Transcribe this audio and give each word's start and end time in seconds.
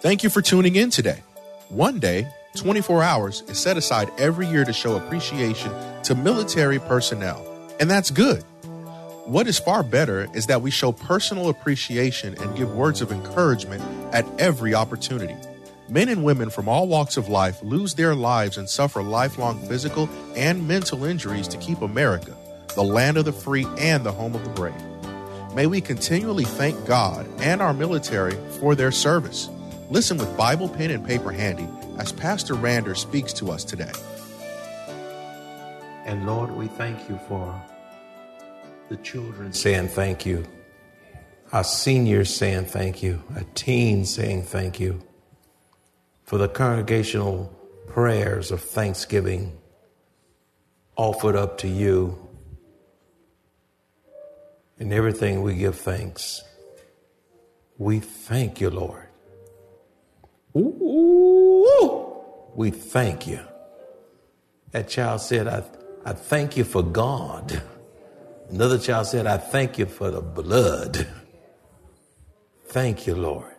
Thank 0.00 0.24
you 0.24 0.30
for 0.30 0.40
tuning 0.40 0.76
in 0.76 0.88
today. 0.88 1.22
One 1.68 1.98
day, 1.98 2.26
24 2.56 3.02
hours, 3.02 3.42
is 3.48 3.58
set 3.58 3.76
aside 3.76 4.10
every 4.16 4.46
year 4.46 4.64
to 4.64 4.72
show 4.72 4.96
appreciation 4.96 5.70
to 6.04 6.14
military 6.14 6.78
personnel, 6.78 7.46
and 7.78 7.90
that's 7.90 8.10
good. 8.10 8.42
What 9.26 9.46
is 9.46 9.58
far 9.58 9.82
better 9.82 10.26
is 10.32 10.46
that 10.46 10.62
we 10.62 10.70
show 10.70 10.90
personal 10.90 11.50
appreciation 11.50 12.34
and 12.40 12.56
give 12.56 12.72
words 12.72 13.02
of 13.02 13.12
encouragement 13.12 13.82
at 14.14 14.26
every 14.40 14.72
opportunity. 14.72 15.36
Men 15.90 16.08
and 16.08 16.24
women 16.24 16.48
from 16.48 16.66
all 16.66 16.88
walks 16.88 17.18
of 17.18 17.28
life 17.28 17.62
lose 17.62 17.92
their 17.92 18.14
lives 18.14 18.56
and 18.56 18.70
suffer 18.70 19.02
lifelong 19.02 19.60
physical 19.68 20.08
and 20.34 20.66
mental 20.66 21.04
injuries 21.04 21.46
to 21.48 21.58
keep 21.58 21.82
America, 21.82 22.34
the 22.74 22.82
land 22.82 23.18
of 23.18 23.26
the 23.26 23.34
free 23.34 23.66
and 23.76 24.02
the 24.02 24.12
home 24.12 24.34
of 24.34 24.44
the 24.44 24.50
brave. 24.50 24.82
May 25.54 25.66
we 25.66 25.82
continually 25.82 26.44
thank 26.44 26.86
God 26.86 27.28
and 27.40 27.60
our 27.60 27.74
military 27.74 28.38
for 28.60 28.74
their 28.74 28.92
service. 28.92 29.50
Listen 29.90 30.18
with 30.18 30.36
Bible, 30.36 30.68
pen, 30.68 30.92
and 30.92 31.04
paper 31.04 31.32
handy 31.32 31.68
as 31.98 32.12
Pastor 32.12 32.54
Rander 32.54 32.96
speaks 32.96 33.32
to 33.34 33.50
us 33.50 33.64
today. 33.64 33.90
And 36.06 36.26
Lord, 36.26 36.52
we 36.52 36.68
thank 36.68 37.08
you 37.08 37.18
for 37.26 37.60
the 38.88 38.96
children 38.98 39.52
saying 39.52 39.88
thank 39.88 40.24
you, 40.24 40.46
our 41.52 41.64
seniors 41.64 42.32
saying 42.32 42.66
thank 42.66 43.02
you, 43.02 43.20
our 43.34 43.44
teens 43.54 44.14
saying 44.14 44.44
thank 44.44 44.78
you, 44.78 45.02
for 46.22 46.38
the 46.38 46.48
congregational 46.48 47.52
prayers 47.88 48.52
of 48.52 48.62
thanksgiving 48.62 49.58
offered 50.94 51.34
up 51.34 51.58
to 51.58 51.68
you. 51.68 52.16
In 54.78 54.92
everything 54.92 55.42
we 55.42 55.56
give 55.56 55.76
thanks. 55.76 56.42
We 57.76 57.98
thank 57.98 58.60
you, 58.60 58.70
Lord. 58.70 58.99
Ooh, 60.56 62.14
we 62.54 62.70
thank 62.70 63.26
you. 63.26 63.40
That 64.72 64.88
child 64.88 65.20
said, 65.20 65.46
I, 65.48 65.64
I 66.04 66.12
thank 66.12 66.56
you 66.56 66.64
for 66.64 66.82
God. 66.82 67.62
Another 68.50 68.78
child 68.78 69.06
said, 69.06 69.26
I 69.26 69.38
thank 69.38 69.78
you 69.78 69.86
for 69.86 70.10
the 70.10 70.20
blood. 70.20 71.06
Thank 72.66 73.06
you, 73.06 73.14
Lord. 73.14 73.54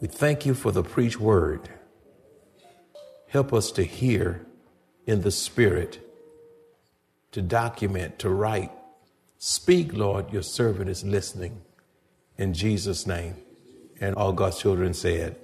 We 0.00 0.08
thank 0.08 0.44
you 0.44 0.54
for 0.54 0.72
the 0.72 0.82
preached 0.82 1.20
word. 1.20 1.68
Help 3.28 3.52
us 3.52 3.70
to 3.72 3.84
hear 3.84 4.46
in 5.06 5.22
the 5.22 5.30
Spirit, 5.30 6.00
to 7.32 7.42
document, 7.42 8.18
to 8.20 8.28
write. 8.28 8.70
Speak, 9.38 9.92
Lord, 9.92 10.32
your 10.32 10.42
servant 10.42 10.88
is 10.88 11.04
listening. 11.04 11.62
In 12.38 12.54
Jesus' 12.54 13.06
name. 13.06 13.36
And 14.00 14.14
all 14.16 14.32
God's 14.32 14.58
children 14.58 14.94
said. 14.94 15.36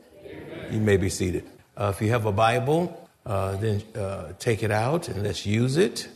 You 0.70 0.80
may 0.80 0.96
be 0.96 1.08
seated. 1.08 1.44
Uh, 1.76 1.92
if 1.94 2.00
you 2.00 2.10
have 2.10 2.26
a 2.26 2.32
Bible, 2.32 3.08
uh, 3.26 3.56
then 3.56 3.82
uh, 3.94 4.32
take 4.38 4.62
it 4.62 4.70
out 4.70 5.08
and 5.08 5.22
let's 5.22 5.44
use 5.44 5.76
it. 5.76 6.08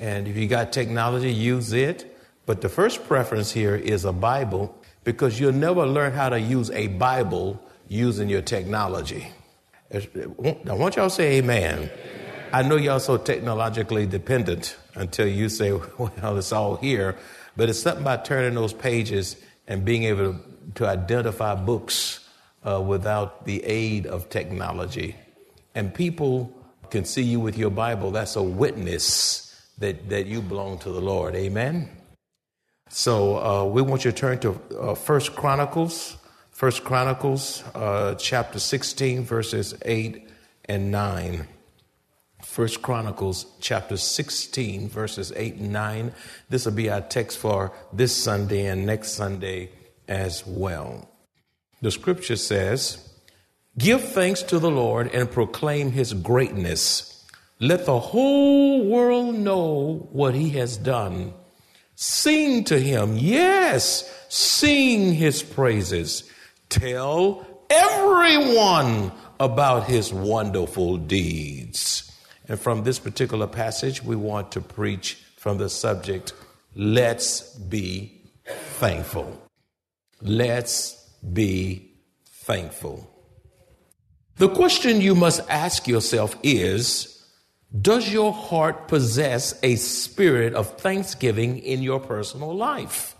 And 0.00 0.26
if 0.26 0.36
you 0.36 0.48
got 0.48 0.72
technology, 0.72 1.32
use 1.32 1.72
it. 1.72 2.16
But 2.46 2.60
the 2.60 2.68
first 2.68 3.04
preference 3.04 3.52
here 3.52 3.76
is 3.76 4.04
a 4.04 4.12
Bible 4.12 4.74
because 5.04 5.38
you'll 5.38 5.52
never 5.52 5.86
learn 5.86 6.12
how 6.12 6.28
to 6.28 6.40
use 6.40 6.70
a 6.70 6.88
Bible 6.88 7.62
using 7.88 8.28
your 8.28 8.42
technology. 8.42 9.28
I 9.92 10.72
want 10.72 10.96
y'all 10.96 11.10
say 11.10 11.38
amen. 11.38 11.90
I 12.52 12.62
know 12.62 12.76
y'all 12.76 13.00
so 13.00 13.18
technologically 13.18 14.06
dependent 14.06 14.76
until 14.94 15.26
you 15.26 15.48
say, 15.48 15.72
well, 15.98 16.38
it's 16.38 16.52
all 16.52 16.76
here. 16.76 17.16
But 17.56 17.68
it's 17.68 17.80
something 17.80 18.02
about 18.02 18.24
turning 18.24 18.54
those 18.54 18.72
pages 18.72 19.36
and 19.68 19.84
being 19.84 20.04
able 20.04 20.32
to, 20.32 20.40
to 20.76 20.88
identify 20.88 21.54
books 21.54 22.21
uh, 22.64 22.80
without 22.80 23.44
the 23.44 23.64
aid 23.64 24.06
of 24.06 24.28
technology. 24.28 25.16
And 25.74 25.94
people 25.94 26.52
can 26.90 27.04
see 27.04 27.22
you 27.22 27.40
with 27.40 27.56
your 27.56 27.70
Bible. 27.70 28.10
That's 28.10 28.36
a 28.36 28.42
witness 28.42 29.48
that, 29.78 30.08
that 30.10 30.26
you 30.26 30.42
belong 30.42 30.78
to 30.80 30.90
the 30.90 31.00
Lord. 31.00 31.34
Amen. 31.34 31.88
So 32.88 33.38
uh, 33.38 33.64
we 33.64 33.80
want 33.80 34.04
you 34.04 34.12
to 34.12 34.16
turn 34.16 34.38
to 34.40 34.60
uh, 34.78 34.94
First 34.94 35.34
Chronicles, 35.34 36.18
First 36.50 36.84
Chronicles, 36.84 37.64
uh, 37.74 38.14
chapter 38.16 38.58
16, 38.58 39.24
verses 39.24 39.74
8 39.84 40.28
and 40.66 40.90
9. 40.90 41.48
First 42.42 42.82
Chronicles 42.82 43.46
chapter 43.60 43.96
16, 43.96 44.88
verses 44.88 45.32
8 45.34 45.54
and 45.54 45.72
9. 45.72 46.12
This 46.50 46.66
will 46.66 46.72
be 46.72 46.90
our 46.90 47.00
text 47.00 47.38
for 47.38 47.72
this 47.92 48.14
Sunday 48.14 48.66
and 48.66 48.84
next 48.84 49.12
Sunday 49.12 49.70
as 50.06 50.46
well. 50.46 51.11
The 51.82 51.90
scripture 51.90 52.36
says, 52.36 53.06
Give 53.76 54.02
thanks 54.02 54.42
to 54.44 54.58
the 54.58 54.70
Lord 54.70 55.10
and 55.12 55.30
proclaim 55.30 55.92
his 55.92 56.14
greatness 56.14 57.12
let 57.62 57.86
the 57.86 58.00
whole 58.00 58.84
world 58.84 59.36
know 59.36 60.08
what 60.10 60.34
he 60.34 60.50
has 60.50 60.76
done. 60.76 61.32
Sing 61.94 62.64
to 62.64 62.76
him. 62.76 63.16
Yes, 63.16 64.12
sing 64.28 65.14
his 65.14 65.44
praises. 65.44 66.28
Tell 66.70 67.46
everyone 67.70 69.12
about 69.38 69.84
his 69.84 70.12
wonderful 70.12 70.96
deeds. 70.96 72.10
And 72.48 72.58
from 72.58 72.82
this 72.82 72.98
particular 72.98 73.46
passage, 73.46 74.02
we 74.02 74.16
want 74.16 74.50
to 74.52 74.60
preach 74.60 75.22
from 75.36 75.58
the 75.58 75.68
subject 75.68 76.32
let's 76.74 77.54
be 77.54 78.22
thankful. 78.44 79.40
Let's 80.20 81.01
be 81.32 81.92
thankful. 82.24 83.08
The 84.36 84.48
question 84.48 85.00
you 85.00 85.14
must 85.14 85.40
ask 85.48 85.86
yourself 85.86 86.34
is 86.42 87.12
does 87.80 88.12
your 88.12 88.32
heart 88.32 88.88
possess 88.88 89.58
a 89.62 89.76
spirit 89.76 90.52
of 90.54 90.78
thanksgiving 90.78 91.58
in 91.58 91.82
your 91.82 92.00
personal 92.00 92.54
life? 92.54 93.16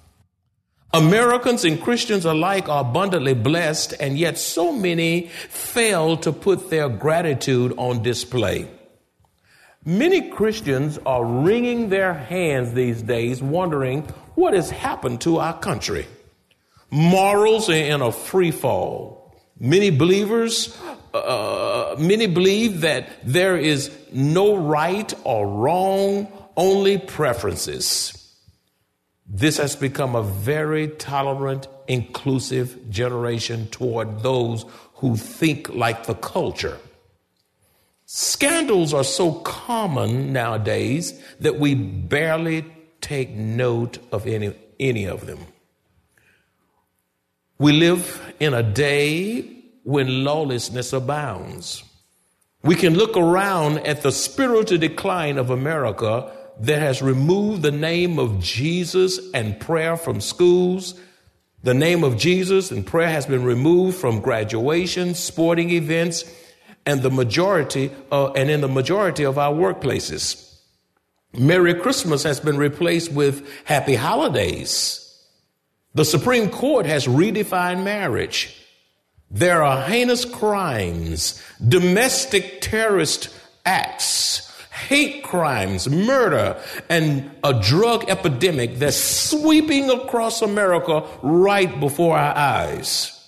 Americans 0.93 1.65
and 1.65 1.81
Christians 1.81 2.27
alike 2.27 2.69
are 2.69 2.83
abundantly 2.83 3.33
blessed, 3.33 3.95
and 3.99 4.19
yet 4.19 4.37
so 4.37 4.73
many 4.73 5.29
fail 5.29 6.19
to 6.19 6.33
put 6.33 6.69
their 6.69 6.91
gratitude 6.91 7.73
on 7.79 8.03
display. 8.03 8.69
Many 9.87 10.29
Christians 10.29 10.99
are 11.07 11.25
wringing 11.25 11.89
their 11.89 12.13
hands 12.13 12.75
these 12.75 13.01
days, 13.01 13.43
wondering 13.43 14.03
what 14.35 14.53
has 14.53 14.69
happened 14.71 15.23
to 15.23 15.39
our 15.39 15.59
country. 15.59 16.07
Morals 16.93 17.69
are 17.69 17.73
in 17.73 18.03
a 18.03 18.13
free 18.13 18.53
fall. 18.53 19.35
Many 19.59 19.91
believers 19.91 20.79
uh, 21.15 21.95
many 21.99 22.27
believe 22.27 22.81
that 22.83 23.09
there 23.23 23.57
is 23.57 23.91
no 24.13 24.57
right 24.57 25.13
or 25.25 25.47
wrong, 25.47 26.29
only 26.57 26.99
preferences. 26.99 28.19
This 29.27 29.59
has 29.59 29.77
become 29.77 30.15
a 30.15 30.23
very 30.23 30.89
tolerant, 30.89 31.69
inclusive 31.87 32.91
generation 32.91 33.67
toward 33.69 34.23
those 34.23 34.65
who 34.95 35.17
think 35.17 35.69
like 35.71 36.07
the 36.07 36.15
culture. 36.15 36.79
Scandals 38.07 38.93
are 38.93 39.05
so 39.05 39.33
common 39.33 40.33
nowadays 40.33 41.19
that 41.41 41.59
we 41.59 41.75
barely 41.75 42.65
take 43.01 43.31
note 43.31 43.99
of 44.13 44.27
any, 44.27 44.55
any 44.79 45.05
of 45.07 45.27
them. 45.27 45.41
We 47.63 47.71
live 47.71 48.35
in 48.41 48.55
a 48.55 48.63
day 48.65 49.49
when 49.85 50.25
lawlessness 50.25 50.93
abounds. 50.93 51.85
We 52.65 52.75
can 52.75 52.97
look 52.97 53.17
around 53.17 53.87
at 53.87 54.03
the 54.03 54.11
spiritual 54.11 54.79
decline 54.79 55.39
of 55.39 55.49
America 55.49 56.29
that 56.59 56.81
has 56.81 57.03
removed 57.03 57.63
the 57.63 57.71
name 57.71 58.19
of 58.19 58.41
Jesus 58.41 59.21
and 59.33 59.61
prayer 59.61 59.97
from 59.97 60.21
schools. 60.21 60.99
The 61.63 61.73
name 61.73 62.03
of 62.03 62.17
Jesus 62.17 62.73
and 62.73 62.85
prayer 62.85 63.09
has 63.09 63.27
been 63.27 63.45
removed 63.45 63.97
from 63.97 64.19
graduation, 64.19 65.15
sporting 65.15 65.71
events, 65.71 66.25
and 66.85 67.01
the 67.01 67.13
majority 67.13 67.93
uh, 68.11 68.33
and 68.33 68.51
in 68.51 68.61
the 68.61 68.67
majority 68.67 69.25
of 69.25 69.39
our 69.39 69.55
workplaces. 69.55 70.59
Merry 71.33 71.75
Christmas 71.75 72.25
has 72.25 72.41
been 72.41 72.57
replaced 72.57 73.13
with 73.13 73.49
Happy 73.67 73.95
Holidays. 73.95 75.02
The 75.95 76.05
Supreme 76.05 76.49
Court 76.49 76.87
has 76.87 77.07
redefined 77.07 77.85
marriage. 77.85 78.59
There 79.31 79.63
are 79.63 79.83
heinous 79.83 80.25
crimes, 80.25 81.43
domestic 81.67 82.61
terrorist 82.63 83.29
acts, 83.67 84.51
hate 84.71 85.23
crimes, 85.23 85.89
murder, 85.89 86.61
and 86.89 87.31
a 87.45 87.61
drug 87.61 88.09
epidemic 88.09 88.77
that's 88.77 88.97
sweeping 88.97 89.91
across 89.91 90.41
America 90.41 91.07
right 91.23 91.79
before 91.79 92.17
our 92.17 92.37
eyes. 92.37 93.19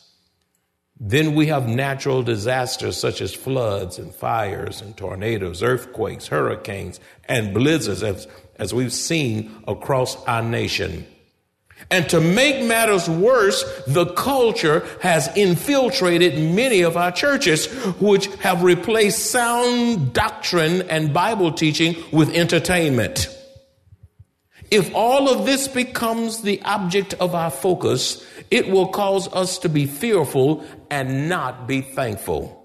Then 0.98 1.34
we 1.34 1.48
have 1.48 1.68
natural 1.68 2.22
disasters 2.22 2.96
such 2.96 3.20
as 3.20 3.34
floods 3.34 3.98
and 3.98 4.14
fires 4.14 4.80
and 4.80 4.96
tornadoes, 4.96 5.62
earthquakes, 5.62 6.28
hurricanes, 6.28 6.98
and 7.28 7.52
blizzards, 7.52 8.02
as, 8.02 8.26
as 8.56 8.72
we've 8.72 8.92
seen 8.92 9.64
across 9.68 10.22
our 10.24 10.42
nation. 10.42 11.06
And 11.90 12.08
to 12.10 12.20
make 12.20 12.64
matters 12.64 13.08
worse, 13.08 13.62
the 13.86 14.06
culture 14.06 14.86
has 15.00 15.34
infiltrated 15.36 16.38
many 16.54 16.82
of 16.82 16.96
our 16.96 17.12
churches, 17.12 17.66
which 18.00 18.26
have 18.36 18.62
replaced 18.62 19.30
sound 19.30 20.12
doctrine 20.12 20.82
and 20.82 21.12
Bible 21.12 21.52
teaching 21.52 21.96
with 22.12 22.30
entertainment. 22.30 23.28
If 24.70 24.92
all 24.94 25.28
of 25.28 25.46
this 25.46 25.68
becomes 25.68 26.42
the 26.42 26.60
object 26.62 27.14
of 27.14 27.34
our 27.34 27.50
focus, 27.50 28.26
it 28.50 28.68
will 28.68 28.88
cause 28.88 29.32
us 29.32 29.58
to 29.58 29.68
be 29.68 29.86
fearful 29.86 30.64
and 30.90 31.28
not 31.28 31.68
be 31.68 31.80
thankful. 31.80 32.60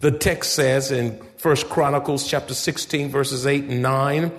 The 0.00 0.10
text 0.10 0.54
says 0.54 0.90
in 0.90 1.22
First 1.36 1.68
Chronicles 1.68 2.28
chapter 2.28 2.54
16 2.54 3.08
verses 3.08 3.46
8 3.46 3.64
and 3.64 3.82
9, 3.82 4.32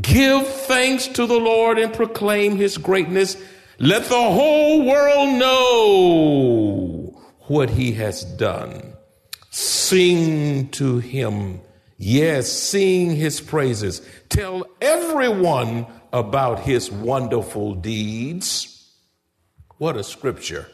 give 0.00 0.46
thanks 0.46 1.06
to 1.08 1.26
the 1.26 1.38
Lord 1.38 1.78
and 1.78 1.92
proclaim 1.92 2.56
his 2.56 2.78
greatness. 2.78 3.36
Let 3.78 4.04
the 4.04 4.14
whole 4.14 4.84
world 4.84 5.38
know 5.38 7.22
what 7.46 7.70
he 7.70 7.92
has 7.92 8.24
done. 8.24 8.92
Sing 9.50 10.68
to 10.70 10.98
him. 10.98 11.60
Yes, 11.96 12.50
sing 12.50 13.14
his 13.16 13.40
praises. 13.40 14.00
Tell 14.28 14.66
everyone 14.80 15.86
about 16.12 16.60
his 16.60 16.90
wonderful 16.90 17.74
deeds. 17.74 18.90
What 19.78 19.96
a 19.96 20.04
scripture. 20.04 20.68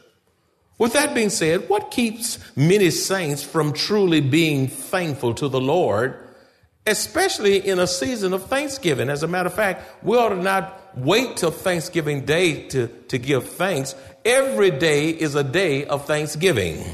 With 0.79 0.93
that 0.93 1.15
being 1.15 1.31
said, 1.31 1.69
what 1.69 1.91
keeps 1.91 2.39
many 2.57 2.91
saints 2.91 3.43
from 3.43 3.73
truly 3.73 4.21
being 4.21 4.69
thankful 4.69 5.33
to 5.35 5.49
the 5.49 5.61
Lord, 5.61 6.19
especially 6.87 7.67
in 7.67 7.79
a 7.79 7.87
season 7.87 8.33
of 8.33 8.47
Thanksgiving? 8.47 9.09
As 9.09 9.23
a 9.23 9.29
matter 9.29 9.49
of 9.49 9.55
fact, 9.55 10.05
we 10.05 10.17
ought 10.17 10.31
to 10.31 10.37
not 10.37 10.97
wait 10.97 11.37
till 11.37 11.51
Thanksgiving 11.51 12.25
Day 12.25 12.69
to, 12.69 12.89
to 13.09 13.19
give 13.19 13.49
thanks. 13.49 13.95
Every 14.25 14.71
day 14.71 15.11
is 15.11 15.35
a 15.35 15.45
day 15.45 15.85
of 15.85 16.07
Thanksgiving. 16.07 16.85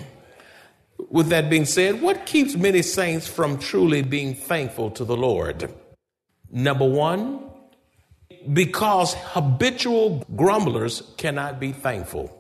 With 1.11 1.29
that 1.29 1.51
being 1.51 1.65
said, 1.65 2.01
what 2.01 2.27
keeps 2.27 2.57
many 2.57 2.83
saints 2.83 3.27
from 3.27 3.59
truly 3.59 4.03
being 4.03 4.35
thankful 4.35 4.91
to 4.93 5.05
the 5.05 5.17
Lord? 5.17 5.73
Number 6.51 6.89
one, 6.89 7.51
because 8.53 9.15
habitual 9.15 10.25
grumblers 10.35 11.03
cannot 11.17 11.61
be 11.61 11.73
thankful. 11.73 12.39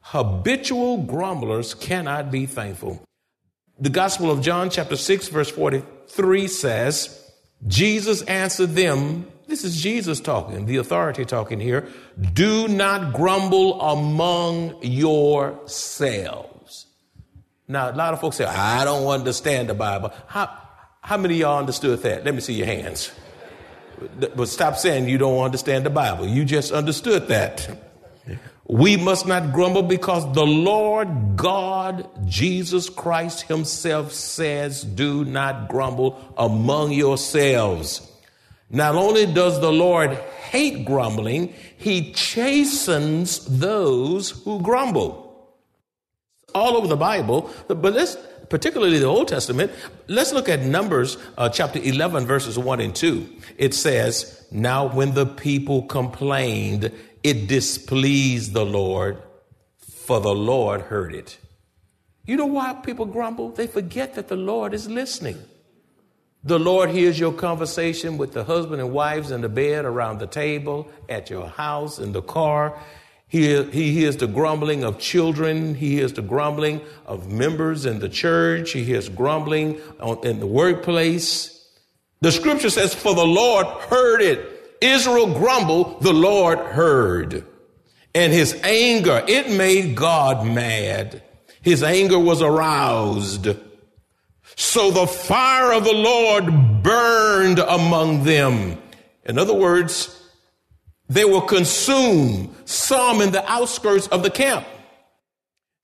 Habitual 0.00 0.98
grumblers 0.98 1.74
cannot 1.74 2.30
be 2.30 2.46
thankful. 2.46 3.02
The 3.78 3.90
Gospel 3.90 4.30
of 4.30 4.40
John, 4.40 4.70
chapter 4.70 4.96
6, 4.96 5.28
verse 5.28 5.50
43 5.50 6.48
says, 6.48 7.30
Jesus 7.66 8.22
answered 8.22 8.70
them, 8.70 9.26
this 9.48 9.64
is 9.64 9.80
Jesus 9.80 10.18
talking, 10.18 10.66
the 10.66 10.78
authority 10.78 11.24
talking 11.24 11.60
here, 11.60 11.86
do 12.32 12.68
not 12.68 13.12
grumble 13.12 13.80
among 13.80 14.82
yourselves. 14.82 16.86
Now, 17.68 17.90
a 17.90 17.94
lot 17.94 18.14
of 18.14 18.20
folks 18.20 18.36
say, 18.36 18.44
I 18.44 18.84
don't 18.84 19.06
understand 19.06 19.68
the 19.68 19.74
Bible. 19.74 20.12
How, 20.26 20.56
how 21.02 21.18
many 21.18 21.34
of 21.34 21.40
y'all 21.40 21.58
understood 21.58 22.00
that? 22.02 22.24
Let 22.24 22.34
me 22.34 22.40
see 22.40 22.54
your 22.54 22.66
hands. 22.66 23.12
But 24.18 24.48
stop 24.48 24.76
saying 24.76 25.08
you 25.08 25.18
don't 25.18 25.42
understand 25.42 25.84
the 25.84 25.90
Bible. 25.90 26.26
You 26.26 26.44
just 26.44 26.72
understood 26.72 27.28
that. 27.28 27.68
We 28.68 28.96
must 28.96 29.26
not 29.26 29.52
grumble 29.52 29.82
because 29.82 30.30
the 30.32 30.46
Lord 30.46 31.36
God, 31.36 32.08
Jesus 32.26 32.88
Christ 32.88 33.42
Himself 33.42 34.12
says, 34.12 34.82
Do 34.82 35.24
not 35.24 35.68
grumble 35.68 36.34
among 36.36 36.92
yourselves. 36.92 38.10
Not 38.68 38.96
only 38.96 39.26
does 39.26 39.60
the 39.60 39.70
Lord 39.70 40.14
hate 40.50 40.84
grumbling, 40.84 41.54
He 41.76 42.12
chastens 42.12 43.44
those 43.44 44.30
who 44.30 44.60
grumble. 44.60 45.22
All 46.52 46.76
over 46.76 46.88
the 46.88 46.96
Bible, 46.96 47.50
but 47.68 47.92
let's 47.92 48.16
particularly 48.48 48.98
the 48.98 49.06
Old 49.06 49.28
Testament, 49.28 49.72
let's 50.08 50.32
look 50.32 50.48
at 50.48 50.60
Numbers 50.60 51.18
uh, 51.36 51.48
chapter 51.48 51.78
11, 51.78 52.26
verses 52.26 52.58
1 52.58 52.80
and 52.80 52.94
2. 52.94 53.28
It 53.58 53.74
says, 53.74 54.46
Now 54.50 54.86
when 54.86 55.14
the 55.14 55.26
people 55.26 55.82
complained, 55.82 56.92
it 57.26 57.48
displeased 57.48 58.52
the 58.52 58.64
Lord, 58.64 59.20
for 59.78 60.20
the 60.20 60.34
Lord 60.34 60.82
heard 60.82 61.12
it. 61.12 61.38
You 62.24 62.36
know 62.36 62.46
why 62.46 62.74
people 62.74 63.04
grumble? 63.04 63.50
They 63.50 63.66
forget 63.66 64.14
that 64.14 64.28
the 64.28 64.36
Lord 64.36 64.72
is 64.72 64.88
listening. 64.88 65.42
The 66.44 66.60
Lord 66.60 66.90
hears 66.90 67.18
your 67.18 67.32
conversation 67.32 68.16
with 68.16 68.32
the 68.32 68.44
husband 68.44 68.80
and 68.80 68.92
wives 68.92 69.32
in 69.32 69.40
the 69.40 69.48
bed, 69.48 69.84
around 69.84 70.20
the 70.20 70.28
table, 70.28 70.88
at 71.08 71.28
your 71.28 71.48
house, 71.48 71.98
in 71.98 72.12
the 72.12 72.22
car. 72.22 72.78
He, 73.26 73.60
he 73.72 73.90
hears 73.90 74.16
the 74.18 74.28
grumbling 74.28 74.84
of 74.84 75.00
children. 75.00 75.74
He 75.74 75.96
hears 75.96 76.12
the 76.12 76.22
grumbling 76.22 76.80
of 77.06 77.32
members 77.32 77.86
in 77.86 77.98
the 77.98 78.08
church. 78.08 78.70
He 78.70 78.84
hears 78.84 79.08
grumbling 79.08 79.80
in 80.22 80.38
the 80.38 80.46
workplace. 80.46 81.68
The 82.20 82.30
scripture 82.30 82.70
says, 82.70 82.94
For 82.94 83.16
the 83.16 83.26
Lord 83.26 83.66
heard 83.66 84.22
it. 84.22 84.55
Israel 84.80 85.34
grumbled, 85.34 86.02
the 86.02 86.12
Lord 86.12 86.58
heard. 86.58 87.44
And 88.14 88.32
his 88.32 88.54
anger, 88.62 89.22
it 89.26 89.50
made 89.50 89.94
God 89.94 90.46
mad. 90.46 91.22
His 91.62 91.82
anger 91.82 92.18
was 92.18 92.42
aroused. 92.42 93.48
So 94.56 94.90
the 94.90 95.06
fire 95.06 95.72
of 95.72 95.84
the 95.84 95.92
Lord 95.92 96.82
burned 96.82 97.58
among 97.58 98.24
them. 98.24 98.78
In 99.24 99.38
other 99.38 99.52
words, 99.52 100.12
they 101.08 101.24
were 101.24 101.42
consumed, 101.42 102.54
some 102.64 103.20
in 103.20 103.32
the 103.32 103.48
outskirts 103.50 104.06
of 104.08 104.22
the 104.22 104.30
camp. 104.30 104.66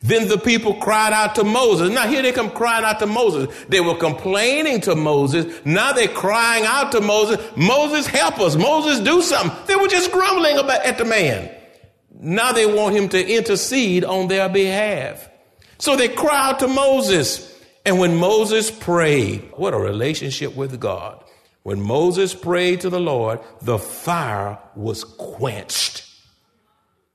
Then 0.03 0.27
the 0.27 0.39
people 0.39 0.75
cried 0.75 1.13
out 1.13 1.37
to 1.37 1.45
Moses. 1.45 1.91
Now 1.91 2.09
here 2.09 2.23
they 2.23 2.33
come 2.33 2.51
crying 2.51 2.85
out 2.85 2.99
to 2.99 3.07
Moses. 3.07 3.55
They 3.69 3.81
were 3.81 3.95
complaining 3.97 4.81
to 4.83 4.97
Moses. 4.97 5.65
Now 5.65 5.93
they're 5.93 6.09
crying 6.09 6.65
out 6.67 6.91
to 6.93 7.01
Moses. 7.01 7.39
Moses, 7.57 8.07
help 8.07 8.41
us. 8.41 8.57
Moses, 8.57 8.99
do 9.01 9.23
something. 9.23 9.57
They 9.67 9.77
were 9.77 9.87
just 9.87 10.11
grumbling 10.11 10.59
about, 10.59 10.85
at 10.85 10.99
the 10.99 11.05
man. 11.05 11.55
Now 12.19 12.53
they 12.53 12.67
want 12.67 12.97
him 12.97 13.09
to 13.11 13.37
intercede 13.37 14.05
on 14.05 14.27
their 14.27 14.49
behalf. 14.49 15.29
So 15.79 15.95
they 15.97 16.09
cry 16.09 16.51
out 16.51 16.59
to 16.61 16.69
Moses. 16.69 17.49
And 17.85 17.99
when 17.99 18.17
Moses 18.17 18.71
prayed, 18.71 19.51
what 19.57 19.73
a 19.73 19.79
relationship 19.79 20.57
with 20.57 20.79
God. 20.81 21.23
When 21.63 21.81
Moses 21.81 22.35
prayed 22.35 22.81
to 22.81 22.91
the 22.91 23.01
Lord, 23.01 23.41
the 23.61 23.79
fire 23.79 24.59
was 24.75 25.05
quenched. 25.05 26.05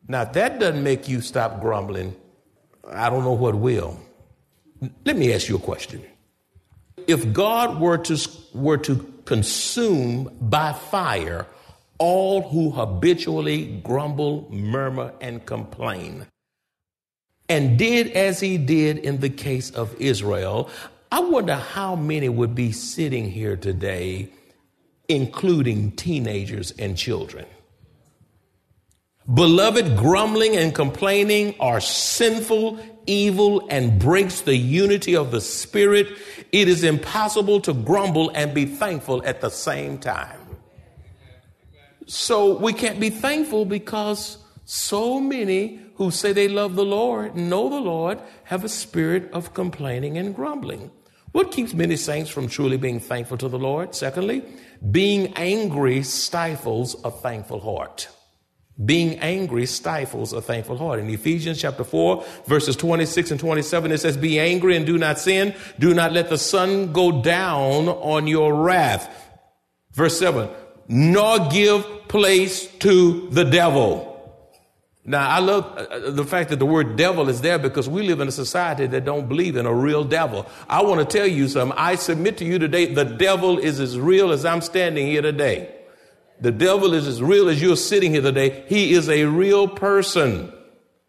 Now, 0.07 0.23
that 0.23 0.59
doesn't 0.59 0.83
make 0.83 1.09
you 1.09 1.19
stop 1.19 1.59
grumbling. 1.59 2.15
I 2.91 3.09
don't 3.09 3.23
know 3.23 3.33
what 3.33 3.55
will. 3.55 3.99
Let 5.05 5.17
me 5.17 5.33
ask 5.33 5.49
you 5.49 5.55
a 5.55 5.59
question. 5.59 6.03
If 7.07 7.33
God 7.33 7.79
were 7.79 7.97
to, 7.97 8.29
were 8.53 8.77
to 8.79 9.13
consume 9.25 10.35
by 10.41 10.73
fire 10.73 11.47
all 11.97 12.49
who 12.49 12.69
habitually 12.69 13.81
grumble, 13.83 14.47
murmur, 14.51 15.13
and 15.19 15.45
complain, 15.45 16.25
and 17.49 17.77
did 17.77 18.11
as 18.11 18.39
he 18.39 18.57
did 18.57 18.99
in 18.99 19.19
the 19.19 19.29
case 19.29 19.71
of 19.71 19.95
Israel, 19.99 20.69
I 21.11 21.21
wonder 21.21 21.55
how 21.55 21.95
many 21.95 22.29
would 22.29 22.53
be 22.53 22.71
sitting 22.71 23.31
here 23.31 23.55
today 23.55 24.29
including 25.09 25.91
teenagers 25.91 26.71
and 26.71 26.97
children. 26.97 27.45
Beloved, 29.33 29.97
grumbling 29.97 30.55
and 30.55 30.73
complaining 30.73 31.55
are 31.59 31.81
sinful, 31.81 32.79
evil, 33.05 33.67
and 33.69 33.99
breaks 33.99 34.41
the 34.41 34.55
unity 34.55 35.15
of 35.15 35.31
the 35.31 35.41
Spirit. 35.41 36.07
It 36.51 36.67
is 36.67 36.83
impossible 36.83 37.59
to 37.61 37.73
grumble 37.73 38.29
and 38.29 38.53
be 38.53 38.65
thankful 38.65 39.25
at 39.25 39.41
the 39.41 39.49
same 39.49 39.97
time. 39.97 40.39
So 42.05 42.57
we 42.57 42.71
can't 42.71 43.01
be 43.01 43.09
thankful 43.09 43.65
because 43.65 44.37
So 44.69 45.21
many 45.21 45.79
who 45.95 46.11
say 46.11 46.33
they 46.33 46.49
love 46.49 46.75
the 46.75 46.83
Lord, 46.83 47.37
know 47.37 47.69
the 47.69 47.79
Lord, 47.79 48.19
have 48.43 48.65
a 48.65 48.69
spirit 48.69 49.31
of 49.31 49.53
complaining 49.53 50.17
and 50.17 50.35
grumbling. 50.35 50.91
What 51.31 51.53
keeps 51.53 51.73
many 51.73 51.95
saints 51.95 52.29
from 52.29 52.49
truly 52.49 52.75
being 52.75 52.99
thankful 52.99 53.37
to 53.37 53.47
the 53.47 53.57
Lord? 53.57 53.95
Secondly, 53.95 54.43
being 54.91 55.33
angry 55.35 56.03
stifles 56.03 57.01
a 57.05 57.11
thankful 57.11 57.61
heart. 57.61 58.09
Being 58.83 59.17
angry 59.19 59.65
stifles 59.65 60.33
a 60.33 60.41
thankful 60.41 60.77
heart. 60.77 60.99
In 60.99 61.09
Ephesians 61.09 61.59
chapter 61.59 61.83
4, 61.83 62.23
verses 62.45 62.75
26 62.75 63.31
and 63.31 63.39
27, 63.39 63.91
it 63.91 63.97
says, 63.97 64.17
Be 64.17 64.39
angry 64.39 64.75
and 64.75 64.85
do 64.85 64.99
not 64.99 65.17
sin. 65.17 65.55
Do 65.79 65.95
not 65.95 66.13
let 66.13 66.29
the 66.29 66.37
sun 66.37 66.93
go 66.93 67.23
down 67.23 67.89
on 67.89 68.27
your 68.27 68.53
wrath. 68.53 69.11
Verse 69.93 70.19
7, 70.19 70.47
nor 70.87 71.49
give 71.49 72.07
place 72.07 72.67
to 72.77 73.27
the 73.31 73.43
devil. 73.43 74.13
Now, 75.03 75.27
I 75.27 75.39
love 75.39 75.65
uh, 75.65 75.81
uh, 75.81 76.11
the 76.11 76.25
fact 76.25 76.49
that 76.49 76.59
the 76.59 76.65
word 76.65 76.97
devil 76.97 77.29
is 77.29 77.41
there 77.41 77.57
because 77.57 77.89
we 77.89 78.03
live 78.03 78.19
in 78.19 78.27
a 78.27 78.31
society 78.31 78.85
that 78.87 79.05
don't 79.05 79.27
believe 79.27 79.55
in 79.55 79.65
a 79.65 79.73
real 79.73 80.03
devil. 80.03 80.45
I 80.69 80.83
want 80.83 80.99
to 80.99 81.17
tell 81.17 81.25
you 81.25 81.47
something. 81.47 81.75
I 81.79 81.95
submit 81.95 82.37
to 82.39 82.45
you 82.45 82.59
today, 82.59 82.93
the 82.93 83.05
devil 83.05 83.57
is 83.57 83.79
as 83.79 83.97
real 83.97 84.31
as 84.31 84.45
I'm 84.45 84.61
standing 84.61 85.07
here 85.07 85.21
today. 85.21 85.73
The 86.39 86.51
devil 86.51 86.93
is 86.93 87.07
as 87.07 87.21
real 87.21 87.49
as 87.49 87.61
you're 87.61 87.75
sitting 87.75 88.11
here 88.11 88.21
today. 88.21 88.63
He 88.67 88.93
is 88.93 89.09
a 89.09 89.25
real 89.25 89.67
person. 89.67 90.53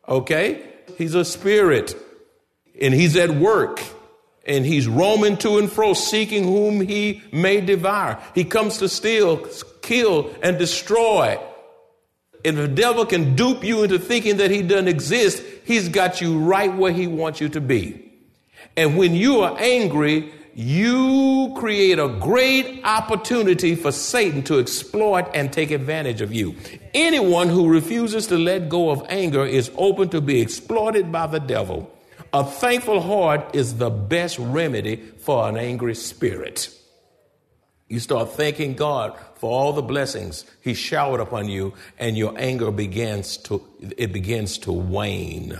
Okay? 0.08 0.66
He's 0.96 1.14
a 1.14 1.24
spirit. 1.24 1.94
And 2.80 2.94
he's 2.94 3.16
at 3.16 3.30
work. 3.30 3.82
And 4.46 4.64
he's 4.64 4.88
roaming 4.88 5.36
to 5.38 5.58
and 5.58 5.70
fro, 5.70 5.92
seeking 5.92 6.44
whom 6.44 6.80
he 6.80 7.22
may 7.30 7.60
devour. 7.60 8.18
He 8.34 8.44
comes 8.44 8.78
to 8.78 8.88
steal, 8.88 9.46
kill, 9.82 10.34
and 10.42 10.58
destroy. 10.58 11.38
If 12.44 12.54
the 12.54 12.68
devil 12.68 13.04
can 13.04 13.34
dupe 13.34 13.64
you 13.64 13.82
into 13.82 13.98
thinking 13.98 14.38
that 14.38 14.50
he 14.50 14.62
doesn't 14.62 14.88
exist, 14.88 15.42
he's 15.64 15.90
got 15.90 16.22
you 16.22 16.38
right 16.38 16.74
where 16.74 16.92
he 16.92 17.06
wants 17.06 17.40
you 17.40 17.50
to 17.50 17.60
be. 17.60 18.10
And 18.76 18.96
when 18.96 19.14
you 19.14 19.40
are 19.40 19.58
angry, 19.58 20.32
you 20.60 21.54
create 21.56 22.00
a 22.00 22.08
great 22.08 22.80
opportunity 22.82 23.76
for 23.76 23.92
Satan 23.92 24.42
to 24.42 24.58
exploit 24.58 25.30
and 25.32 25.52
take 25.52 25.70
advantage 25.70 26.20
of 26.20 26.34
you. 26.34 26.56
Anyone 26.92 27.48
who 27.48 27.68
refuses 27.68 28.26
to 28.26 28.36
let 28.36 28.68
go 28.68 28.90
of 28.90 29.06
anger 29.08 29.46
is 29.46 29.70
open 29.76 30.08
to 30.08 30.20
be 30.20 30.40
exploited 30.40 31.12
by 31.12 31.28
the 31.28 31.38
devil. 31.38 31.88
A 32.32 32.42
thankful 32.42 33.00
heart 33.00 33.54
is 33.54 33.76
the 33.76 33.88
best 33.88 34.36
remedy 34.40 34.96
for 34.96 35.48
an 35.48 35.56
angry 35.56 35.94
spirit. 35.94 36.74
You 37.86 38.00
start 38.00 38.32
thanking 38.32 38.74
God 38.74 39.16
for 39.36 39.52
all 39.52 39.72
the 39.72 39.80
blessings 39.80 40.44
He 40.60 40.74
showered 40.74 41.20
upon 41.20 41.48
you, 41.48 41.74
and 42.00 42.18
your 42.18 42.36
anger 42.36 42.72
begins 42.72 43.36
to 43.44 43.64
it 43.96 44.12
begins 44.12 44.58
to 44.58 44.72
wane. 44.72 45.56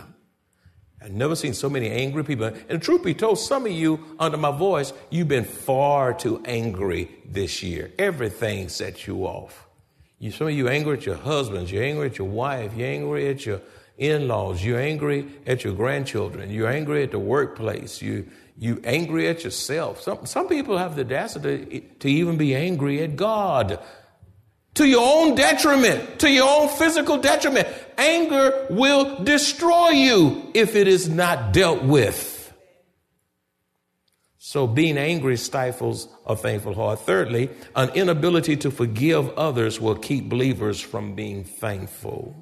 I've 1.01 1.13
never 1.13 1.37
seen 1.37 1.55
so 1.55 1.71
many 1.71 1.91
angry 1.91 2.25
people. 2.25 2.53
And 2.69 2.83
truth 2.83 3.05
be 3.05 3.15
told, 3.15 3.39
some 3.39 3.67
of 3.67 3.73
you, 3.73 4.05
under 4.19 4.37
my 4.37 4.57
voice, 4.57 4.93
you've 5.11 5.29
been 5.29 5.45
far 5.45 6.13
too 6.13 6.43
angry 6.45 7.11
this 7.25 7.63
year. 7.63 7.93
Everything 7.99 8.69
sets 8.69 9.07
you 9.07 9.25
off. 9.25 9.69
You, 10.19 10.33
some 10.33 10.49
of 10.49 10.55
you 10.55 10.69
angry 10.69 10.97
at 10.97 11.07
your 11.07 11.15
husbands, 11.15 11.71
you're 11.71 11.85
angry 11.85 12.07
at 12.07 12.19
your 12.19 12.29
wife, 12.29 12.75
you're 12.77 12.89
angry 12.89 13.29
at 13.29 13.47
your 13.47 13.61
in-laws, 13.97 14.65
you're 14.65 14.81
angry 14.81 15.29
at 15.47 15.63
your 15.63 15.75
grandchildren, 15.75 16.51
you're 16.51 16.69
angry 16.69 17.05
at 17.05 17.13
the 17.13 17.19
workplace, 17.19 18.03
you 18.03 18.27
you 18.61 18.81
angry 18.83 19.29
at 19.29 19.45
yourself. 19.45 20.01
Some 20.01 20.27
some 20.27 20.49
people 20.49 20.77
have 20.77 20.97
the 20.97 21.03
audacity 21.03 21.89
to 22.01 22.09
even 22.09 22.37
be 22.37 22.57
angry 22.57 23.01
at 23.05 23.15
God 23.15 23.79
to 24.75 24.85
your 24.85 25.03
own 25.03 25.35
detriment, 25.35 26.21
to 26.21 26.31
your 26.31 26.49
own 26.49 26.69
physical 26.69 27.19
detriment. 27.19 27.69
Anger 27.99 28.69
will 28.71 29.25
destroy 29.25 29.91
you 29.91 30.51
if 30.55 30.77
it 30.77 30.87
is 30.87 31.09
not 31.09 31.53
dealt 31.53 31.83
with. 31.83 32.37
So 34.39 34.67
being 34.67 34.97
angry 34.97 35.37
stifles 35.37 36.09
a 36.25 36.35
thankful 36.35 36.75
heart. 36.75 37.01
Thirdly, 37.01 37.51
an 37.75 37.91
inability 37.91 38.57
to 38.59 38.71
forgive 38.71 39.29
others 39.31 39.81
will 39.81 39.97
keep 39.97 40.29
believers 40.29 40.81
from 40.81 41.15
being 41.15 41.45
thankful. 41.45 42.35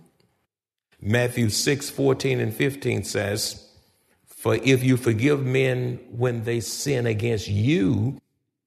Matthew 1.00 1.48
6, 1.48 1.90
14 1.90 2.38
and 2.38 2.54
15 2.54 3.02
says, 3.02 3.66
For 4.26 4.54
if 4.56 4.84
you 4.84 4.96
forgive 4.96 5.44
men 5.44 5.98
when 6.10 6.44
they 6.44 6.60
sin 6.60 7.06
against 7.06 7.48
you, 7.48 8.20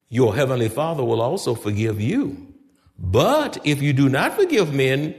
your 0.10 0.36
heavenly 0.36 0.67
Father 0.69 1.03
will 1.03 1.22
also 1.22 1.55
forgive 1.55 2.01
you. 2.01 2.53
But 2.98 3.60
if 3.63 3.81
you 3.81 3.93
do 3.93 4.10
not 4.10 4.34
forgive 4.34 4.74
men 4.74 5.15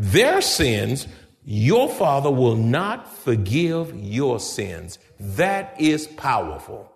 their 0.00 0.40
sins, 0.40 1.06
your 1.44 1.90
Father 1.90 2.30
will 2.30 2.56
not 2.56 3.06
forgive 3.18 3.94
your 3.94 4.40
sins. 4.40 4.98
That 5.18 5.78
is 5.78 6.06
powerful. 6.06 6.90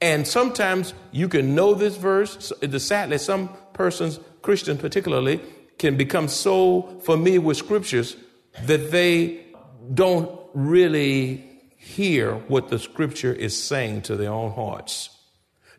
And 0.00 0.24
sometimes 0.24 0.94
you 1.10 1.28
can 1.28 1.56
know 1.56 1.74
this 1.74 1.96
verse. 1.96 2.52
Sadly, 2.78 3.18
some 3.18 3.50
persons, 3.72 4.20
Christians 4.42 4.80
particularly, 4.80 5.40
can 5.78 5.96
become 5.96 6.28
so 6.28 6.82
familiar 7.02 7.40
with 7.40 7.56
scriptures 7.56 8.16
that 8.64 8.92
they 8.92 9.44
don't 9.92 10.30
really 10.54 11.44
hear 11.76 12.34
what 12.34 12.68
the 12.68 12.78
scripture 12.78 13.32
is 13.32 13.60
saying 13.60 14.02
to 14.02 14.16
their 14.16 14.32
own 14.32 14.52
hearts. 14.52 15.10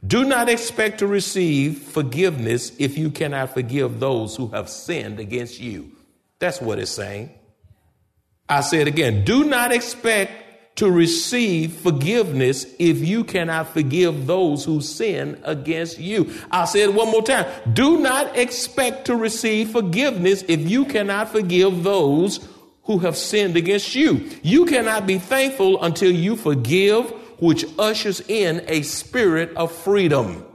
Do 0.05 0.25
not 0.25 0.49
expect 0.49 0.99
to 0.99 1.07
receive 1.07 1.79
forgiveness 1.79 2.73
if 2.79 2.97
you 2.97 3.11
cannot 3.11 3.53
forgive 3.53 4.01
those 4.01 4.35
who 4.35 4.49
have 4.49 4.69
sinned 4.69 5.19
against 5.19 5.59
you. 5.59 5.91
That's 6.39 6.61
what 6.61 6.79
it's 6.79 6.91
saying. 6.91 7.31
I 8.49 8.61
say 8.61 8.81
it 8.81 8.87
again. 8.87 9.25
Do 9.25 9.43
not 9.43 9.71
expect 9.71 10.77
to 10.77 10.91
receive 10.91 11.73
forgiveness 11.73 12.65
if 12.77 12.99
you 12.99 13.23
cannot 13.23 13.73
forgive 13.73 14.27
those 14.27 14.63
who 14.63 14.79
sin 14.79 15.41
against 15.43 15.99
you. 15.99 16.31
I'll 16.51 16.67
say 16.67 16.81
it 16.83 16.93
one 16.93 17.09
more 17.09 17.23
time. 17.23 17.47
Do 17.73 17.99
not 17.99 18.37
expect 18.37 19.05
to 19.05 19.15
receive 19.15 19.71
forgiveness 19.71 20.43
if 20.47 20.69
you 20.69 20.85
cannot 20.85 21.31
forgive 21.31 21.83
those 21.83 22.47
who 22.83 22.99
have 22.99 23.17
sinned 23.17 23.57
against 23.57 23.95
you. 23.95 24.29
You 24.43 24.65
cannot 24.65 25.07
be 25.07 25.17
thankful 25.17 25.83
until 25.83 26.11
you 26.11 26.35
forgive 26.35 27.09
which 27.39 27.65
ushers 27.77 28.21
in 28.21 28.63
a 28.67 28.83
spirit 28.83 29.55
of 29.57 29.71
freedom. 29.71 30.45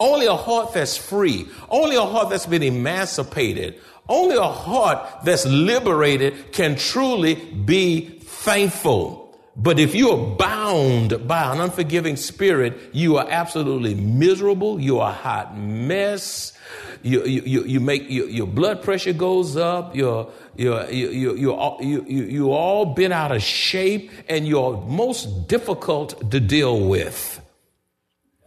Only 0.00 0.26
a 0.26 0.34
heart 0.36 0.74
that's 0.74 0.96
free, 0.96 1.48
only 1.68 1.96
a 1.96 2.02
heart 2.02 2.30
that's 2.30 2.46
been 2.46 2.62
emancipated, 2.62 3.80
only 4.08 4.36
a 4.36 4.42
heart 4.42 5.24
that's 5.24 5.46
liberated 5.46 6.52
can 6.52 6.76
truly 6.76 7.34
be 7.34 8.18
thankful. 8.22 9.22
But 9.54 9.78
if 9.78 9.94
you 9.94 10.10
are 10.10 10.36
bound 10.36 11.28
by 11.28 11.52
an 11.52 11.60
unforgiving 11.60 12.16
spirit, 12.16 12.78
you 12.92 13.18
are 13.18 13.26
absolutely 13.28 13.94
miserable. 13.94 14.80
You 14.80 15.00
are 15.00 15.10
a 15.10 15.14
hot 15.14 15.58
mess. 15.58 16.58
You, 17.02 17.24
you, 17.24 17.64
you 17.64 17.80
make 17.80 18.08
your, 18.08 18.28
your 18.28 18.46
blood 18.46 18.82
pressure 18.82 19.12
goes 19.12 19.56
up. 19.56 19.94
Your, 19.94 20.32
you're, 20.56 20.90
you're, 20.90 21.36
you, 21.36 21.52
all, 21.52 21.78
you, 21.82 22.04
you, 22.08 22.22
you 22.24 22.52
all 22.52 22.86
been 22.86 23.12
out 23.12 23.30
of 23.30 23.42
shape 23.42 24.10
and 24.28 24.48
you're 24.48 24.80
most 24.86 25.48
difficult 25.48 26.30
to 26.30 26.40
deal 26.40 26.88
with. 26.88 27.40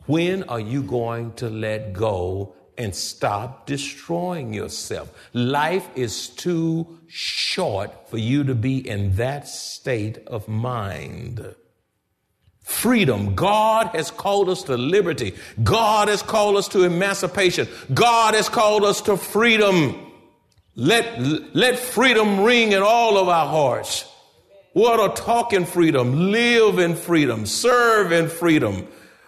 When 0.07 0.43
are 0.43 0.59
you 0.59 0.81
going 0.81 1.33
to 1.33 1.49
let 1.49 1.93
go 1.93 2.55
and 2.77 2.95
stop 2.95 3.65
destroying 3.65 4.53
yourself? 4.53 5.11
Life 5.33 5.87
is 5.95 6.29
too 6.29 6.99
short 7.07 8.09
for 8.09 8.17
you 8.17 8.43
to 8.43 8.55
be 8.55 8.87
in 8.87 9.15
that 9.15 9.47
state 9.47 10.19
of 10.27 10.47
mind. 10.47 11.55
Freedom. 12.63 13.35
God 13.35 13.87
has 13.89 14.09
called 14.09 14.49
us 14.49 14.63
to 14.63 14.75
liberty. 14.75 15.35
God 15.63 16.07
has 16.07 16.23
called 16.23 16.57
us 16.57 16.67
to 16.69 16.83
emancipation. 16.83 17.67
God 17.93 18.33
has 18.33 18.49
called 18.49 18.83
us 18.83 19.01
to 19.01 19.17
freedom. 19.17 20.11
Let, 20.75 21.19
let 21.55 21.77
freedom 21.77 22.43
ring 22.43 22.71
in 22.71 22.81
all 22.81 23.17
of 23.17 23.29
our 23.29 23.47
hearts. 23.47 24.09
What 24.73 24.99
a 24.99 25.13
talk 25.21 25.53
in 25.53 25.65
freedom, 25.65 26.31
live 26.31 26.79
in 26.79 26.95
freedom, 26.95 27.45
serve 27.45 28.11
in 28.11 28.27
freedom. 28.27 28.87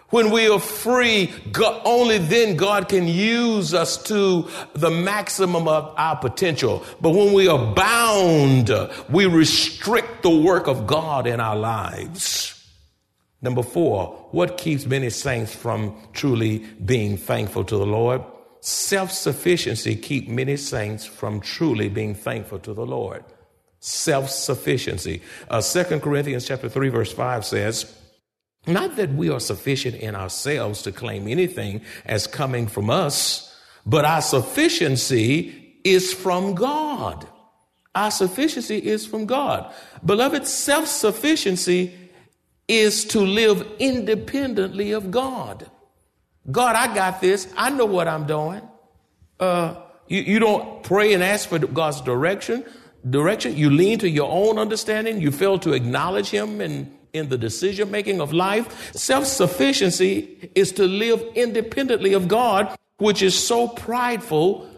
When 0.10 0.32
we 0.32 0.48
are 0.48 0.60
free, 0.60 1.34
God, 1.52 1.82
only 1.84 2.18
then 2.18 2.56
God 2.56 2.88
can 2.88 3.08
use 3.08 3.74
us 3.74 4.02
to 4.04 4.50
the 4.74 4.90
maximum 4.90 5.68
of 5.68 5.94
our 5.98 6.16
potential. 6.16 6.86
But 7.02 7.10
when 7.10 7.34
we 7.34 7.50
are 7.50 7.74
bound, 7.74 8.72
we 9.10 9.26
restrict 9.26 10.24
the 10.24 10.30
work 10.30 10.68
of 10.68 10.88
God 10.88 11.28
in 11.28 11.42
our 11.42 11.58
lives. 11.58 12.54
Number 13.42 13.64
four, 13.64 14.28
what 14.32 14.58
keeps 14.58 14.86
many 14.86 15.10
saints 15.10 15.54
from 15.54 15.96
truly 16.14 16.60
being 16.84 17.18
thankful 17.18 17.66
to 17.66 17.78
the 17.78 17.86
Lord? 17.86 18.24
Self-sufficiency 18.62 19.96
keep 19.96 20.30
many 20.30 20.56
saints 20.58 21.06
from 21.06 21.42
truly 21.42 21.90
being 21.90 22.16
thankful 22.16 22.60
to 22.60 22.74
the 22.74 22.86
Lord. 22.86 23.26
Self-sufficiency. 23.82 25.22
Uh, 25.50 25.62
2 25.62 26.00
Corinthians 26.00 26.48
chapter 26.48 26.70
3 26.70 26.90
verse 26.90 27.12
5 27.12 27.46
says, 27.46 27.94
not 28.68 28.96
that 28.98 29.14
we 29.14 29.30
are 29.30 29.40
sufficient 29.40 29.96
in 29.96 30.16
ourselves 30.16 30.82
to 30.84 30.92
claim 30.92 31.28
anything 31.28 31.82
as 32.06 32.28
coming 32.28 32.68
from 32.68 32.90
us, 32.90 33.56
but 33.86 34.06
our 34.06 34.22
sufficiency 34.22 35.80
is 35.84 36.14
from 36.14 36.56
God. 36.56 37.28
Our 37.96 38.12
sufficiency 38.12 38.78
is 38.78 39.06
from 39.08 39.26
God. 39.26 39.74
Beloved, 40.06 40.46
self 40.46 40.88
sufficiency 40.88 41.94
is 42.68 43.06
to 43.06 43.22
live 43.22 43.66
independently 43.80 44.92
of 44.92 45.10
God. 45.10 45.70
God, 46.52 46.76
I 46.76 46.94
got 46.94 47.22
this. 47.22 47.52
I 47.58 47.70
know 47.70 47.86
what 47.86 48.08
I'm 48.08 48.28
doing. 48.28 48.62
Uh, 49.40 49.76
you, 50.08 50.22
you 50.22 50.40
don't 50.40 50.84
pray 50.84 51.14
and 51.14 51.24
ask 51.24 51.50
for 51.50 51.60
God's 51.60 52.02
direction. 52.02 52.66
Direction. 53.10 53.56
You 53.56 53.70
lean 53.70 54.00
to 54.00 54.10
your 54.10 54.30
own 54.30 54.58
understanding. 54.58 55.22
You 55.22 55.32
fail 55.32 55.60
to 55.60 55.74
acknowledge 55.74 56.30
Him 56.30 56.62
in, 56.62 56.94
in 57.18 57.30
the 57.30 57.38
decision 57.38 57.92
making 57.92 58.22
of 58.22 58.34
life. 58.34 58.96
Self 58.96 59.26
sufficiency 59.26 60.50
is 60.56 60.72
to 60.74 60.86
live 60.86 61.22
independently 61.36 62.14
of 62.14 62.28
God, 62.28 62.76
which 62.98 63.22
is 63.22 63.38
so 63.38 63.68
prideful 63.68 64.70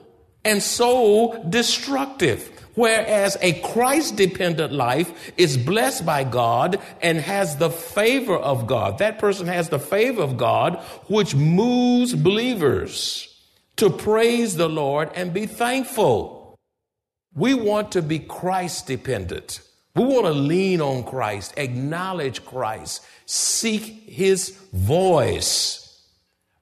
and 0.44 0.62
so 0.62 1.44
destructive. 1.50 2.52
Whereas 2.76 3.38
a 3.42 3.60
Christ 3.60 4.16
dependent 4.16 4.72
life 4.72 5.34
is 5.36 5.58
blessed 5.58 6.06
by 6.06 6.24
God 6.24 6.80
and 7.02 7.20
has 7.20 7.58
the 7.58 7.70
favor 7.70 8.38
of 8.38 8.68
God. 8.68 9.00
That 9.00 9.20
person 9.20 9.48
has 9.48 9.70
the 9.70 9.80
favor 9.80 10.22
of 10.22 10.38
God, 10.38 10.78
which 11.08 11.36
moves 11.36 12.14
believers 12.14 13.26
to 13.76 13.90
praise 13.90 14.56
the 14.56 14.70
Lord 14.70 15.10
and 15.16 15.34
be 15.34 15.46
thankful. 15.46 16.58
We 17.34 17.54
want 17.54 17.92
to 17.94 18.02
be 18.02 18.20
Christ 18.20 18.88
dependent. 18.88 19.62
We 19.96 20.04
want 20.06 20.26
to 20.26 20.32
lean 20.32 20.82
on 20.82 21.04
Christ, 21.04 21.54
acknowledge 21.58 22.46
Christ, 22.46 23.04
seek 23.26 24.10
his 24.10 24.52
voice. 24.72 25.86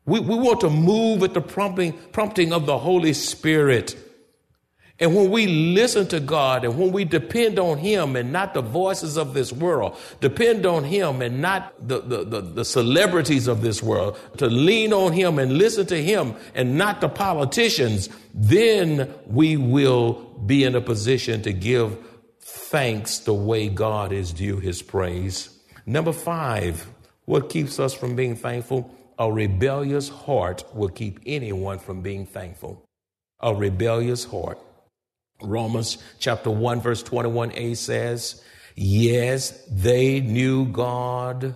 We, 0.06 0.22
we 0.22 0.36
want 0.36 0.62
to 0.62 0.70
move 0.70 1.24
at 1.24 1.34
the 1.34 1.42
prompting, 1.42 1.94
prompting 2.12 2.54
of 2.54 2.66
the 2.66 2.78
Holy 2.78 3.14
Spirit. 3.14 3.96
And 5.00 5.16
when 5.16 5.30
we 5.30 5.46
listen 5.46 6.08
to 6.08 6.20
God 6.20 6.66
and 6.66 6.78
when 6.80 6.92
we 6.92 7.06
depend 7.06 7.60
on 7.60 7.78
Him 7.78 8.16
and 8.16 8.32
not 8.32 8.56
the 8.56 8.62
voices 8.62 9.16
of 9.16 9.34
this 9.36 9.54
world, 9.54 9.96
depend 10.22 10.66
on 10.66 10.84
Him 10.86 11.22
and 11.22 11.40
not 11.40 11.88
the, 11.88 12.00
the, 12.02 12.24
the, 12.24 12.42
the, 12.42 12.66
celebrities 12.66 13.48
of 13.48 13.62
this 13.62 13.84
world, 13.84 14.18
to 14.38 14.48
lean 14.48 14.94
on 14.94 15.14
Him 15.14 15.38
and 15.38 15.58
listen 15.58 15.86
to 15.88 16.02
Him 16.02 16.34
and 16.56 16.78
not 16.80 17.02
the 17.02 17.10
politicians, 17.10 18.10
then 18.34 19.14
we 19.28 19.56
will 19.56 20.14
be 20.46 20.64
in 20.64 20.74
a 20.74 20.82
position 20.82 21.44
to 21.44 21.54
give 21.54 21.98
thanks 22.58 23.20
the 23.20 23.34
way 23.34 23.70
God 23.70 24.12
is 24.12 24.34
due 24.34 24.58
His 24.58 24.82
praise. 24.82 25.50
Number 25.86 26.12
five, 26.12 26.88
what 27.26 27.50
keeps 27.50 27.80
us 27.80 27.94
from 27.94 28.16
being 28.16 28.36
thankful? 28.36 28.94
A 29.20 29.32
rebellious 29.32 30.10
heart 30.10 30.64
will 30.76 30.90
keep 30.90 31.20
anyone 31.26 31.80
from 31.80 32.02
being 32.02 32.26
thankful. 32.26 32.84
A 33.40 33.54
rebellious 33.54 34.26
heart. 34.26 34.60
Romans 35.42 35.98
chapter 36.20 36.50
1 36.50 36.82
verse 36.82 37.04
21a 37.04 37.78
says, 37.78 38.44
yes, 38.76 39.52
they 39.72 40.20
knew 40.20 40.66
God, 40.66 41.56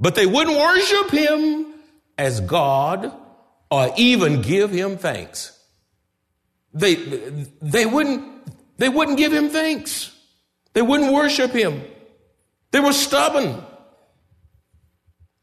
but 0.00 0.14
they 0.14 0.26
wouldn't 0.26 0.56
worship 0.56 1.10
him 1.10 1.74
as 2.16 2.40
God 2.40 3.12
or 3.70 3.92
even 3.96 4.42
give 4.42 4.70
him 4.70 4.96
thanks. 4.98 5.58
They, 6.72 6.94
they 7.60 7.86
wouldn't, 7.86 8.24
they 8.76 8.88
wouldn't 8.88 9.18
give 9.18 9.32
him 9.32 9.48
thanks. 9.48 10.14
They 10.78 10.82
wouldn't 10.82 11.12
worship 11.12 11.50
him. 11.50 11.82
They 12.70 12.78
were 12.78 12.92
stubborn. 12.92 13.64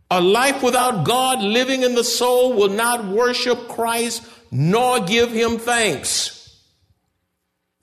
A 0.10 0.22
life 0.22 0.64
without 0.64 1.04
God 1.04 1.42
living 1.42 1.84
in 1.84 1.94
the 1.94 2.06
soul 2.06 2.54
will 2.54 2.70
not 2.70 3.04
worship 3.04 3.68
Christ 3.68 4.24
nor 4.50 5.02
give 5.02 5.34
him 5.34 5.58
thanks. 5.58 6.36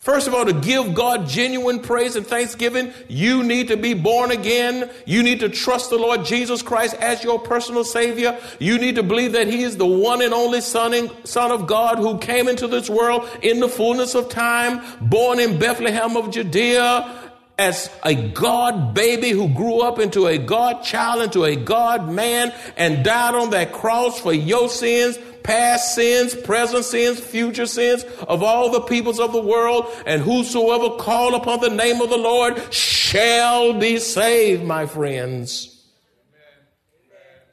First 0.02 0.26
of 0.26 0.34
all, 0.34 0.44
to 0.44 0.52
give 0.52 0.94
God 0.94 1.28
genuine 1.28 1.78
praise 1.78 2.16
and 2.16 2.26
thanksgiving, 2.26 2.92
you 3.06 3.44
need 3.44 3.68
to 3.68 3.76
be 3.76 3.94
born 3.94 4.32
again. 4.32 4.90
You 5.06 5.22
need 5.22 5.38
to 5.40 5.48
trust 5.48 5.90
the 5.90 5.96
Lord 5.96 6.24
Jesus 6.24 6.60
Christ 6.60 6.94
as 6.94 7.22
your 7.22 7.38
personal 7.38 7.84
Savior. 7.84 8.36
You 8.58 8.78
need 8.78 8.96
to 8.96 9.04
believe 9.04 9.30
that 9.32 9.46
He 9.46 9.62
is 9.62 9.76
the 9.76 9.86
one 9.86 10.20
and 10.20 10.34
only 10.34 10.60
Son, 10.60 10.92
of 10.92 11.66
God 11.68 11.98
who 11.98 12.18
came 12.18 12.48
into 12.48 12.66
this 12.66 12.90
world 12.90 13.28
in 13.42 13.60
the 13.60 13.68
fullness 13.68 14.16
of 14.16 14.28
time, 14.28 14.82
born 15.00 15.38
in 15.38 15.60
Bethlehem 15.60 16.16
of 16.16 16.32
Judea, 16.32 17.21
as 17.58 17.90
a 18.02 18.14
God 18.14 18.94
baby 18.94 19.30
who 19.30 19.48
grew 19.48 19.80
up 19.80 19.98
into 19.98 20.26
a 20.26 20.38
God 20.38 20.82
child, 20.82 21.22
into 21.22 21.44
a 21.44 21.56
God 21.56 22.10
man, 22.10 22.52
and 22.76 23.04
died 23.04 23.34
on 23.34 23.50
that 23.50 23.72
cross 23.72 24.20
for 24.20 24.32
your 24.32 24.68
sins, 24.68 25.18
past 25.42 25.94
sins, 25.94 26.34
present 26.34 26.84
sins, 26.84 27.20
future 27.20 27.66
sins 27.66 28.04
of 28.26 28.42
all 28.42 28.70
the 28.70 28.80
peoples 28.80 29.20
of 29.20 29.32
the 29.32 29.42
world. 29.42 29.86
And 30.06 30.22
whosoever 30.22 30.96
call 30.96 31.34
upon 31.34 31.60
the 31.60 31.70
name 31.70 32.00
of 32.00 32.10
the 32.10 32.16
Lord 32.16 32.72
shall 32.72 33.78
be 33.78 33.98
saved, 33.98 34.64
my 34.64 34.86
friends. 34.86 35.68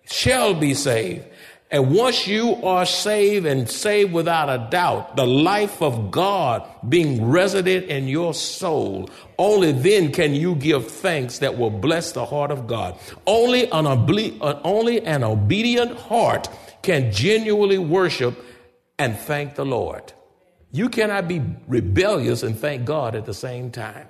Shall 0.05 0.55
be 0.55 0.73
saved. 0.73 1.25
And 1.71 1.91
once 1.93 2.25
you 2.25 2.55
are 2.63 2.85
saved 2.85 3.45
and 3.45 3.69
saved 3.69 4.11
without 4.11 4.49
a 4.49 4.69
doubt, 4.71 5.15
the 5.15 5.27
life 5.27 5.83
of 5.83 6.09
God 6.09 6.67
being 6.87 7.29
resident 7.29 7.85
in 7.85 8.07
your 8.07 8.33
soul, 8.33 9.07
only 9.37 9.71
then 9.71 10.11
can 10.11 10.33
you 10.33 10.55
give 10.55 10.89
thanks 10.89 11.39
that 11.39 11.59
will 11.59 11.69
bless 11.69 12.11
the 12.13 12.25
heart 12.25 12.49
of 12.49 12.65
God. 12.65 12.97
Only 13.27 13.69
an, 13.71 13.85
oble- 13.85 14.41
uh, 14.41 14.59
only 14.63 15.05
an 15.05 15.23
obedient 15.23 15.95
heart 15.95 16.49
can 16.81 17.11
genuinely 17.11 17.77
worship 17.77 18.43
and 18.97 19.15
thank 19.15 19.53
the 19.53 19.65
Lord. 19.65 20.11
You 20.71 20.89
cannot 20.89 21.27
be 21.27 21.41
rebellious 21.67 22.41
and 22.41 22.57
thank 22.57 22.85
God 22.85 23.13
at 23.13 23.25
the 23.27 23.33
same 23.33 23.69
time. 23.69 24.07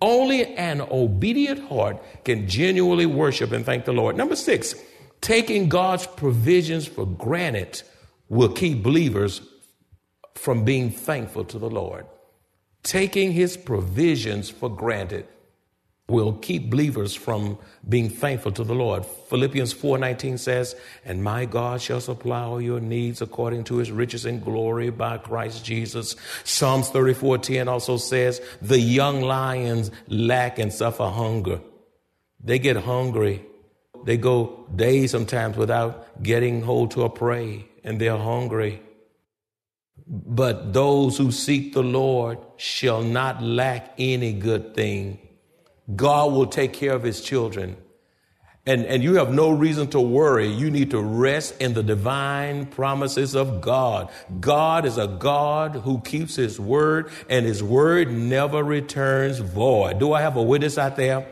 Only 0.00 0.46
an 0.56 0.80
obedient 0.80 1.68
heart 1.68 2.02
can 2.24 2.48
genuinely 2.48 3.06
worship 3.06 3.52
and 3.52 3.66
thank 3.66 3.84
the 3.84 3.92
Lord. 3.92 4.16
Number 4.16 4.34
six, 4.34 4.74
taking 5.22 5.70
God's 5.70 6.06
provisions 6.06 6.86
for 6.86 7.06
granted 7.06 7.82
will 8.28 8.50
keep 8.50 8.82
believers 8.82 9.40
from 10.34 10.64
being 10.64 10.90
thankful 10.90 11.44
to 11.46 11.58
the 11.58 11.70
Lord. 11.70 12.06
Taking 12.82 13.32
his 13.32 13.56
provisions 13.56 14.50
for 14.50 14.68
granted 14.68 15.26
will 16.08 16.32
keep 16.32 16.68
believers 16.68 17.14
from 17.14 17.56
being 17.88 18.10
thankful 18.10 18.50
to 18.52 18.64
the 18.64 18.74
Lord. 18.74 19.06
Philippians 19.30 19.72
4:19 19.72 20.36
says, 20.36 20.74
"And 21.04 21.22
my 21.22 21.44
God 21.44 21.80
shall 21.80 22.00
supply 22.00 22.42
all 22.42 22.60
your 22.60 22.80
needs 22.80 23.22
according 23.22 23.64
to 23.64 23.76
his 23.76 23.92
riches 23.92 24.26
and 24.26 24.44
glory 24.44 24.90
by 24.90 25.18
Christ 25.18 25.64
Jesus." 25.64 26.16
Psalms 26.42 26.88
34:10 26.88 27.68
also 27.68 27.96
says, 27.96 28.40
"The 28.60 28.80
young 28.80 29.20
lions 29.22 29.92
lack 30.08 30.58
and 30.58 30.72
suffer 30.72 31.06
hunger." 31.06 31.60
They 32.42 32.58
get 32.58 32.76
hungry. 32.78 33.46
They 34.04 34.16
go 34.16 34.66
days 34.74 35.10
sometimes 35.12 35.56
without 35.56 36.22
getting 36.22 36.62
hold 36.62 36.92
to 36.92 37.02
a 37.02 37.10
prey, 37.10 37.66
and 37.84 38.00
they're 38.00 38.16
hungry. 38.16 38.82
But 40.06 40.72
those 40.72 41.16
who 41.16 41.30
seek 41.30 41.72
the 41.72 41.82
Lord 41.82 42.38
shall 42.56 43.02
not 43.02 43.42
lack 43.42 43.94
any 43.98 44.32
good 44.32 44.74
thing. 44.74 45.18
God 45.94 46.32
will 46.32 46.46
take 46.46 46.72
care 46.72 46.92
of 46.92 47.02
his 47.02 47.20
children. 47.20 47.76
And, 48.64 48.86
and 48.86 49.02
you 49.02 49.14
have 49.14 49.32
no 49.32 49.50
reason 49.50 49.88
to 49.88 50.00
worry. 50.00 50.46
You 50.46 50.70
need 50.70 50.92
to 50.92 51.00
rest 51.00 51.60
in 51.60 51.74
the 51.74 51.82
divine 51.82 52.66
promises 52.66 53.34
of 53.34 53.60
God. 53.60 54.08
God 54.38 54.84
is 54.84 54.98
a 54.98 55.08
God 55.08 55.76
who 55.76 56.00
keeps 56.00 56.36
his 56.36 56.60
word 56.60 57.10
and 57.28 57.44
his 57.44 57.60
word 57.60 58.12
never 58.12 58.62
returns 58.62 59.40
void. 59.40 59.98
Do 59.98 60.12
I 60.12 60.20
have 60.20 60.36
a 60.36 60.42
witness 60.42 60.78
out 60.78 60.94
there? 60.94 61.26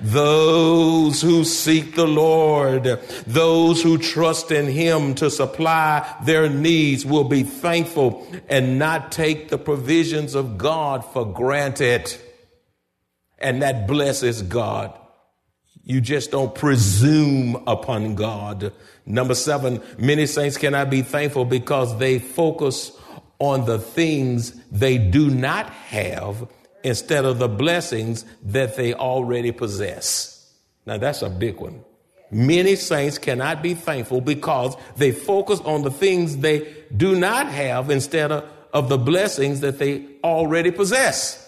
Those 0.00 1.22
who 1.22 1.44
seek 1.44 1.94
the 1.94 2.06
Lord, 2.06 2.84
those 3.26 3.82
who 3.82 3.98
trust 3.98 4.50
in 4.50 4.66
Him 4.66 5.14
to 5.16 5.30
supply 5.30 6.16
their 6.24 6.48
needs 6.48 7.04
will 7.04 7.24
be 7.24 7.42
thankful 7.42 8.26
and 8.48 8.78
not 8.78 9.12
take 9.12 9.48
the 9.48 9.58
provisions 9.58 10.34
of 10.34 10.58
God 10.58 11.04
for 11.04 11.24
granted 11.24 12.14
and 13.40 13.62
that 13.62 13.86
blesses 13.86 14.42
God. 14.42 14.96
You 15.82 16.00
just 16.00 16.30
don't 16.30 16.54
presume 16.54 17.56
upon 17.66 18.14
God. 18.14 18.72
Number 19.06 19.34
seven, 19.34 19.82
many 19.98 20.26
saints 20.26 20.56
cannot 20.56 20.90
be 20.90 21.02
thankful 21.02 21.46
because 21.46 21.98
they 21.98 22.18
focus 22.18 22.92
on 23.38 23.64
the 23.64 23.78
things 23.78 24.52
they 24.70 24.98
do 24.98 25.30
not 25.30 25.70
have 25.70 26.46
instead 26.82 27.24
of 27.24 27.38
the 27.38 27.48
blessings 27.48 28.24
that 28.42 28.76
they 28.76 28.94
already 28.94 29.52
possess. 29.52 30.52
Now 30.86 30.98
that's 30.98 31.22
a 31.22 31.30
big 31.30 31.60
one. 31.60 31.84
Many 32.30 32.76
saints 32.76 33.18
cannot 33.18 33.62
be 33.62 33.74
thankful 33.74 34.20
because 34.20 34.76
they 34.96 35.10
focus 35.10 35.60
on 35.60 35.82
the 35.82 35.90
things 35.90 36.36
they 36.38 36.72
do 36.96 37.16
not 37.16 37.48
have 37.48 37.90
instead 37.90 38.30
of, 38.30 38.48
of 38.72 38.88
the 38.88 38.98
blessings 38.98 39.60
that 39.60 39.78
they 39.78 40.06
already 40.22 40.70
possess. 40.70 41.46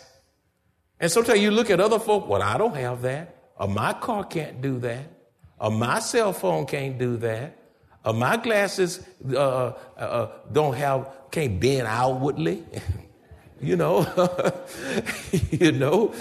And 0.99 1.11
sometimes 1.11 1.41
you 1.41 1.51
look 1.51 1.71
at 1.71 1.81
other 1.81 2.01
folk, 2.01 2.29
well, 2.29 2.43
I 2.43 2.59
don't 2.59 2.77
have 2.77 3.03
that. 3.03 3.37
Or 3.57 3.69
my 3.69 3.93
car 3.93 4.25
can't 4.25 4.61
do 4.61 4.79
that. 4.81 5.05
Or 5.61 5.71
my 5.71 6.01
cell 6.01 6.33
phone 6.33 6.67
can't 6.67 6.99
do 6.99 7.17
that. 7.19 7.57
Or 8.05 8.13
my 8.13 8.37
glasses 8.37 9.07
uh, 9.33 9.37
uh, 9.37 9.75
uh 9.97 10.31
don't 10.51 10.75
have, 10.75 11.09
can't 11.31 11.61
bend 11.61 11.87
outwardly. 11.87 12.65
You 13.63 13.77
know, 13.77 14.01
you 15.53 15.71
know, 15.71 16.13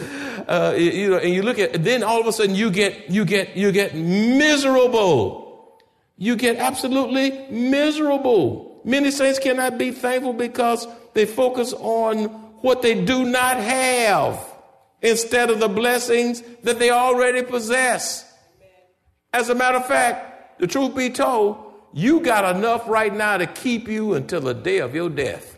uh, 0.47 0.75
you, 0.77 1.09
know, 1.09 1.17
and 1.17 1.33
you 1.33 1.41
look 1.41 1.57
at, 1.57 1.83
then 1.83 2.03
all 2.03 2.21
of 2.21 2.27
a 2.27 2.31
sudden 2.31 2.53
you 2.53 2.69
get, 2.69 3.09
you 3.09 3.25
get, 3.25 3.57
you 3.57 3.71
get 3.71 3.95
miserable. 3.95 5.81
You 6.17 6.35
get 6.35 6.57
absolutely 6.57 7.47
miserable. 7.49 8.79
Many 8.83 9.09
saints 9.09 9.39
cannot 9.39 9.79
be 9.79 9.91
thankful 9.91 10.33
because 10.33 10.87
they 11.15 11.25
focus 11.25 11.73
on 11.73 12.25
what 12.61 12.83
they 12.83 13.03
do 13.03 13.25
not 13.25 13.57
have 13.57 14.39
instead 15.01 15.49
of 15.49 15.59
the 15.59 15.67
blessings 15.67 16.43
that 16.61 16.77
they 16.77 16.91
already 16.91 17.41
possess. 17.41 18.31
As 19.33 19.49
a 19.49 19.55
matter 19.55 19.77
of 19.77 19.87
fact, 19.87 20.59
the 20.59 20.67
truth 20.67 20.95
be 20.95 21.09
told, 21.09 21.57
you 21.91 22.19
got 22.19 22.55
enough 22.55 22.87
right 22.87 23.13
now 23.13 23.37
to 23.37 23.47
keep 23.47 23.87
you 23.87 24.13
until 24.13 24.41
the 24.41 24.53
day 24.53 24.77
of 24.77 24.93
your 24.93 25.09
death. 25.09 25.57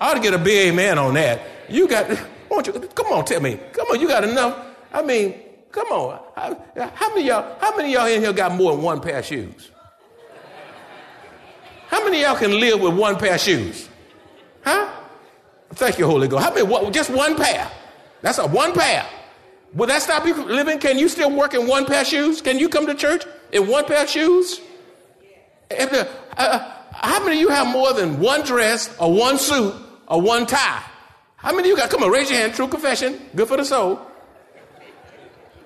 I 0.00 0.10
ought 0.10 0.14
to 0.14 0.20
get 0.20 0.34
a 0.34 0.38
big 0.38 0.72
amen 0.72 0.98
on 0.98 1.14
that. 1.14 1.40
You 1.68 1.88
got, 1.88 2.08
won't 2.50 2.66
you, 2.66 2.72
come 2.72 3.06
on, 3.06 3.24
tell 3.24 3.40
me. 3.40 3.58
Come 3.72 3.86
on, 3.88 4.00
you 4.00 4.08
got 4.08 4.24
enough. 4.24 4.58
I 4.92 5.02
mean, 5.02 5.34
come 5.72 5.88
on. 5.88 6.20
How, 6.34 6.90
how 6.94 7.08
many 7.14 7.26
y'all, 7.26 7.56
how 7.60 7.76
many 7.76 7.92
y'all 7.92 8.06
in 8.06 8.20
here 8.20 8.32
got 8.32 8.52
more 8.52 8.72
than 8.72 8.82
one 8.82 9.00
pair 9.00 9.18
of 9.18 9.24
shoes? 9.24 9.70
How 11.88 12.04
many 12.04 12.22
y'all 12.22 12.36
can 12.36 12.58
live 12.58 12.80
with 12.80 12.94
one 12.94 13.16
pair 13.16 13.34
of 13.34 13.40
shoes? 13.40 13.88
Huh? 14.64 14.90
Thank 15.70 15.98
you, 15.98 16.06
Holy 16.06 16.28
Ghost. 16.28 16.44
How 16.44 16.52
many, 16.52 16.66
what, 16.66 16.92
just 16.92 17.10
one 17.10 17.36
pair? 17.36 17.70
That's 18.22 18.38
a 18.38 18.46
one 18.46 18.72
pair. 18.72 19.06
Will 19.74 19.86
that 19.86 20.02
stop 20.02 20.26
you 20.26 20.34
living? 20.44 20.78
Can 20.78 20.98
you 20.98 21.08
still 21.08 21.30
work 21.30 21.54
in 21.54 21.66
one 21.66 21.86
pair 21.86 22.02
of 22.02 22.06
shoes? 22.06 22.40
Can 22.40 22.58
you 22.58 22.68
come 22.68 22.86
to 22.86 22.94
church 22.94 23.24
in 23.52 23.66
one 23.66 23.84
pair 23.84 24.04
of 24.04 24.10
shoes? 24.10 24.60
If 25.70 25.90
the, 25.90 26.08
uh, 26.36 26.72
how 26.92 27.22
many 27.24 27.36
of 27.36 27.40
you 27.40 27.48
have 27.48 27.66
more 27.66 27.92
than 27.92 28.20
one 28.20 28.42
dress 28.42 28.94
or 28.98 29.12
one 29.12 29.38
suit 29.38 29.74
or 30.08 30.20
one 30.20 30.46
tie? 30.46 30.82
How 31.36 31.50
many 31.50 31.62
of 31.62 31.66
you 31.66 31.76
got? 31.76 31.90
Come 31.90 32.02
on, 32.02 32.10
raise 32.10 32.30
your 32.30 32.38
hand. 32.38 32.54
True 32.54 32.68
confession. 32.68 33.20
Good 33.34 33.48
for 33.48 33.56
the 33.56 33.64
soul. 33.64 34.00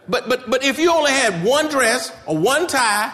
But 0.09 0.29
but 0.29 0.51
but 0.51 0.65
if 0.65 0.79
you 0.79 0.93
only 0.93 1.13
had 1.13 1.45
one 1.45 1.69
dress 1.69 2.13
or 2.27 2.37
one 2.37 2.67
tie, 2.67 3.13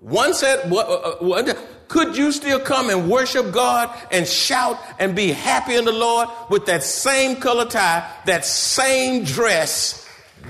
one 0.00 0.32
set, 0.34 0.70
uh, 0.70 0.76
uh, 0.76 1.16
one, 1.16 1.52
could 1.88 2.16
you 2.16 2.30
still 2.32 2.60
come 2.60 2.90
and 2.90 3.10
worship 3.10 3.50
God 3.50 3.90
and 4.12 4.26
shout 4.26 4.78
and 4.98 5.16
be 5.16 5.32
happy 5.32 5.74
in 5.74 5.84
the 5.84 5.92
Lord 5.92 6.28
with 6.50 6.66
that 6.66 6.82
same 6.82 7.36
color 7.36 7.64
tie, 7.64 8.08
that 8.26 8.44
same 8.44 9.24
dress, 9.24 10.06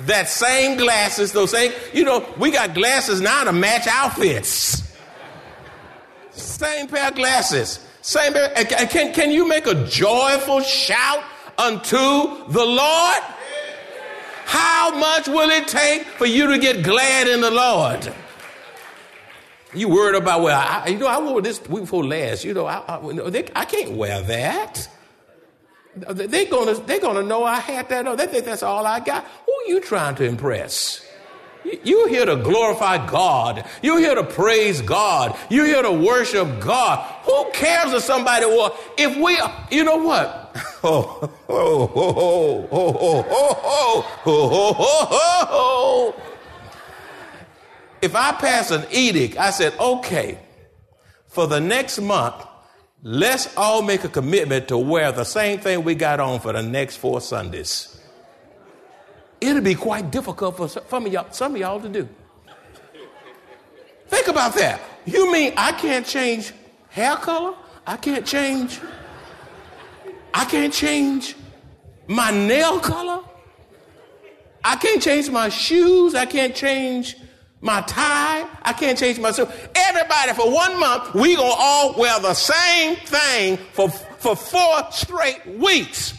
that 0.07 0.28
same 0.28 0.76
glasses, 0.76 1.33
those 1.33 1.52
same, 1.52 1.72
you 1.94 2.04
know, 2.04 2.26
we 2.38 2.50
got 2.50 2.74
glasses 2.74 3.20
now 3.20 3.44
to 3.44 3.52
match 3.52 3.87
outfits. 3.87 4.85
Same 6.33 6.88
pair 6.88 7.09
of 7.09 7.14
glasses. 7.14 7.88
Same. 8.08 8.32
Can, 8.32 9.12
can 9.12 9.30
you 9.30 9.46
make 9.46 9.66
a 9.66 9.84
joyful 9.84 10.62
shout 10.62 11.22
unto 11.58 11.98
the 12.48 12.64
Lord? 12.64 13.22
How 14.46 14.96
much 14.96 15.28
will 15.28 15.50
it 15.50 15.68
take 15.68 16.04
for 16.04 16.24
you 16.24 16.46
to 16.46 16.58
get 16.58 16.82
glad 16.82 17.28
in 17.28 17.42
the 17.42 17.50
Lord? 17.50 18.14
You 19.74 19.90
worried 19.90 20.16
about, 20.16 20.40
well, 20.40 20.58
I, 20.58 20.88
you 20.88 20.96
know, 20.96 21.06
I 21.06 21.18
wore 21.20 21.42
this 21.42 21.60
week 21.68 21.82
before 21.82 22.02
last. 22.02 22.44
You 22.44 22.54
know, 22.54 22.64
I, 22.64 22.82
I, 22.88 23.28
they, 23.28 23.46
I 23.54 23.66
can't 23.66 23.90
wear 23.90 24.22
that. 24.22 24.88
They're 25.94 26.46
gonna, 26.46 26.76
they're 26.76 27.00
gonna 27.00 27.22
know 27.22 27.44
I 27.44 27.56
had 27.56 27.90
that. 27.90 28.16
They 28.16 28.26
think 28.26 28.46
that's 28.46 28.62
all 28.62 28.86
I 28.86 29.00
got. 29.00 29.26
Who 29.44 29.52
are 29.52 29.68
you 29.68 29.82
trying 29.82 30.14
to 30.14 30.24
impress? 30.24 31.06
You're 31.85 32.09
here 32.09 32.26
to 32.26 32.37
glorify 32.37 33.07
God. 33.07 33.64
You're 33.83 33.98
here 33.98 34.14
to 34.14 34.24
praise 34.24 34.81
God. 34.83 35.37
You're 35.50 35.66
here 35.66 35.83
to 35.83 35.92
worship 35.92 36.61
God. 36.61 37.04
Who 37.24 37.50
cares 37.52 37.92
if 37.92 38.02
somebody 38.02 38.46
will? 38.46 38.74
If 38.96 39.16
we, 39.16 39.38
you 39.76 39.85
know 39.85 39.96
what? 39.96 40.44
Oh, 40.83 41.31
oh, 41.48 41.92
oh, 41.94 42.68
oh, 42.70 42.70
oh, 42.70 43.26
oh, 43.31 43.66
oh, 43.66 44.20
oh, 44.26 44.76
oh, 45.11 45.48
oh, 45.50 46.22
If 48.00 48.14
I 48.14 48.33
pass 48.33 48.70
an 48.70 48.87
edict, 48.92 49.37
I 49.37 49.50
said, 49.50 49.74
okay, 49.78 50.38
for 51.26 51.48
the 51.48 51.61
next 51.61 52.00
month, 52.00 52.46
let's 53.02 53.54
all 53.57 53.83
make 53.83 54.04
a 54.04 54.09
commitment 54.09 54.68
to 54.68 54.78
wear 54.78 55.11
the 55.11 55.24
same 55.24 55.59
thing 55.59 55.83
we 55.83 55.96
got 55.96 56.20
on 56.20 56.38
for 56.38 56.52
the 56.52 56.62
next 56.62 56.96
four 56.96 57.20
Sundays 57.20 57.97
it'll 59.40 59.62
be 59.62 59.74
quite 59.74 60.11
difficult 60.11 60.57
for 60.57 60.68
some 60.68 61.07
of 61.07 61.12
y'all, 61.12 61.31
some 61.31 61.55
of 61.55 61.61
y'all 61.61 61.81
to 61.81 61.88
do. 61.88 62.09
Think 64.09 64.29
about 64.29 64.55
that. 64.55 64.81
You 65.05 65.31
mean 65.33 65.53
I 65.57 65.72
can't 65.72 66.07
change 66.07 66.53
hair 66.88 67.16
color? 67.16 67.55
I 67.87 67.96
can't 67.96 68.27
change. 68.27 68.81
I 70.33 70.44
can't 70.44 70.72
change 70.72 71.37
my 72.07 72.31
nail 72.31 72.81
color. 72.81 73.22
I 74.64 74.77
can't 74.77 75.03
change 75.03 75.31
my 75.31 75.48
shoes. 75.48 76.14
I 76.14 76.27
can't 76.27 76.55
change 76.55 77.16
my 77.61 77.81
tie. 77.83 78.46
I 78.62 78.72
can't 78.72 78.98
change 78.98 79.18
my 79.18 79.31
suit. 79.31 79.48
Everybody 79.74 80.33
for 80.33 80.53
one 80.53 80.79
month, 80.79 81.14
we 81.14 81.37
gonna 81.37 81.55
all 81.57 81.94
wear 81.98 82.18
the 82.20 82.35
same 82.35 82.96
thing 82.96 83.57
for, 83.72 83.88
for 83.88 84.37
four 84.37 84.90
straight 84.90 85.46
weeks. 85.46 86.14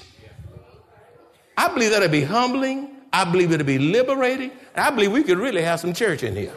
I 1.57 1.67
believe 1.73 1.91
that'll 1.91 2.07
be 2.09 2.23
humbling 2.23 2.98
I 3.11 3.25
believe 3.25 3.51
it'll 3.51 3.65
be 3.65 3.79
liberating. 3.79 4.51
I 4.75 4.89
believe 4.91 5.11
we 5.11 5.23
could 5.23 5.37
really 5.37 5.61
have 5.61 5.79
some 5.79 5.93
church 5.93 6.23
in 6.23 6.35
here. 6.35 6.53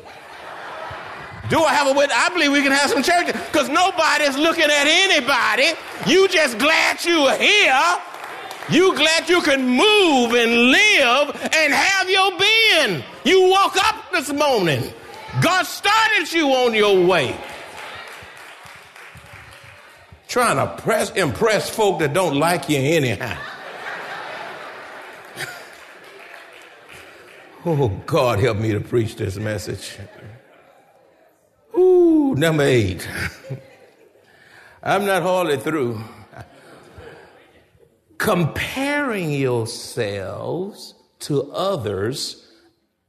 Do 1.48 1.60
I 1.62 1.74
have 1.74 1.88
a 1.88 1.92
witness? 1.92 2.16
I 2.18 2.28
believe 2.30 2.52
we 2.52 2.62
can 2.62 2.72
have 2.72 2.90
some 2.90 3.02
church 3.02 3.26
because 3.26 3.68
nobody's 3.68 4.38
looking 4.38 4.64
at 4.64 4.86
anybody. 4.86 5.72
You 6.06 6.28
just 6.28 6.58
glad 6.58 7.04
you're 7.04 7.34
here. 7.36 7.98
You 8.70 8.94
glad 8.94 9.28
you 9.28 9.42
can 9.42 9.66
move 9.66 10.34
and 10.34 10.70
live 10.70 11.50
and 11.52 11.72
have 11.72 12.08
your 12.08 12.30
being. 12.38 13.02
You 13.24 13.50
woke 13.50 13.76
up 13.76 14.12
this 14.12 14.32
morning. 14.32 14.92
God 15.42 15.64
started 15.64 16.32
you 16.32 16.48
on 16.48 16.74
your 16.74 17.06
way. 17.06 17.36
Trying 20.28 20.56
to 20.56 20.82
press, 20.82 21.10
impress 21.10 21.68
folk 21.68 21.98
that 21.98 22.14
don't 22.14 22.36
like 22.36 22.68
you 22.68 22.78
anyhow. 22.78 23.36
Oh, 27.64 27.88
God, 28.06 28.40
help 28.40 28.58
me 28.58 28.72
to 28.72 28.80
preach 28.80 29.14
this 29.14 29.36
message. 29.36 29.96
Ooh, 31.78 32.34
number 32.34 32.64
eight. 32.64 33.08
I'm 34.82 35.06
not 35.06 35.22
hardly 35.22 35.58
through. 35.58 36.02
Comparing 38.18 39.30
yourselves 39.30 40.94
to 41.20 41.52
others 41.52 42.50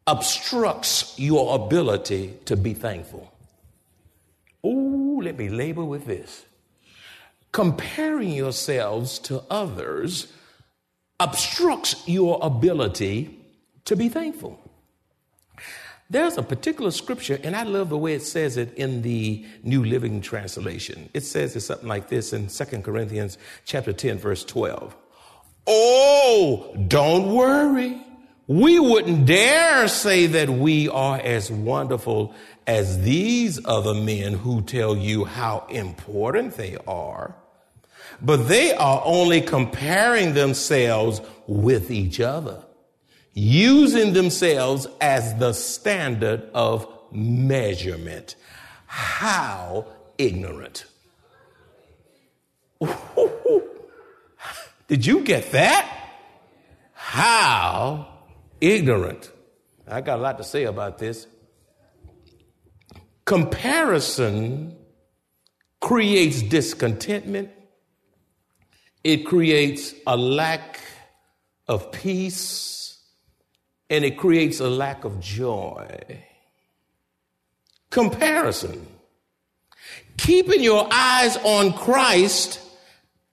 obstructs 0.05 1.17
your 1.17 1.55
ability 1.55 2.35
to 2.45 2.55
be 2.55 2.75
thankful. 2.75 3.33
Ooh, 4.63 5.19
let 5.23 5.35
me 5.35 5.49
labor 5.49 5.83
with 5.83 6.05
this. 6.05 6.45
Comparing 7.51 8.29
yourselves 8.29 9.17
to 9.19 9.41
others 9.49 10.31
obstructs 11.19 12.07
your 12.07 12.37
ability 12.43 13.39
to 13.85 13.95
be 13.95 14.09
thankful. 14.09 14.59
There's 16.09 16.37
a 16.37 16.43
particular 16.43 16.91
scripture, 16.91 17.39
and 17.43 17.55
I 17.55 17.63
love 17.63 17.89
the 17.89 17.97
way 17.97 18.13
it 18.13 18.23
says 18.23 18.57
it 18.57 18.73
in 18.75 19.01
the 19.01 19.45
New 19.63 19.83
Living 19.83 20.21
Translation. 20.21 21.09
It 21.13 21.21
says 21.21 21.55
it's 21.55 21.65
something 21.65 21.87
like 21.87 22.09
this 22.09 22.33
in 22.33 22.47
2 22.47 22.65
Corinthians 22.81 23.37
chapter 23.65 23.93
10, 23.93 24.19
verse 24.19 24.43
12. 24.43 24.95
Oh, 25.65 26.75
don't 26.87 27.33
worry. 27.33 27.99
We 28.47 28.77
wouldn't 28.77 29.25
dare 29.25 29.87
say 29.87 30.27
that 30.27 30.49
we 30.49 30.89
are 30.89 31.17
as 31.17 31.49
wonderful 31.49 32.35
as 32.67 33.01
these 33.01 33.59
other 33.65 33.93
men 33.93 34.33
who 34.33 34.61
tell 34.61 34.95
you 34.97 35.23
how 35.23 35.65
important 35.69 36.57
they 36.57 36.77
are, 36.85 37.35
but 38.21 38.47
they 38.47 38.73
are 38.73 39.01
only 39.05 39.41
comparing 39.41 40.33
themselves 40.33 41.21
with 41.47 41.89
each 41.89 42.19
other 42.19 42.63
using 43.33 44.13
themselves 44.13 44.87
as 45.01 45.35
the 45.35 45.53
standard 45.53 46.49
of 46.53 46.87
measurement. 47.11 48.35
How 48.85 49.87
ignorant. 50.17 50.85
Did 54.87 55.05
you 55.05 55.21
get 55.21 55.51
that? 55.51 55.89
How 56.93 58.07
ignorant. 58.61 59.31
I 59.87 60.01
got 60.01 60.19
a 60.19 60.21
lot 60.21 60.37
to 60.37 60.43
say 60.43 60.63
about 60.63 60.97
this. 60.97 61.27
Comparison 63.25 64.77
creates 65.79 66.41
discontentment, 66.41 67.49
it 69.03 69.25
creates 69.25 69.93
a 70.07 70.15
lack 70.15 70.79
of 71.67 71.91
peace 71.91 72.92
and 73.93 74.03
it 74.03 74.17
creates 74.17 74.59
a 74.59 74.67
lack 74.67 75.03
of 75.03 75.19
joy. 75.19 75.87
Comparison. 77.91 78.87
Keeping 80.17 80.63
your 80.63 80.87
eyes 80.91 81.37
on 81.43 81.73
Christ 81.73 82.59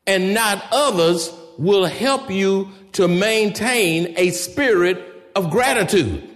and 0.07 0.35
not 0.35 0.63
others 0.71 1.33
will 1.57 1.87
help 1.87 2.31
you 2.31 2.71
to 2.93 3.09
maintain 3.09 4.13
a 4.19 4.33
spirit 4.33 5.31
of 5.35 5.51
gratitude. 5.51 6.29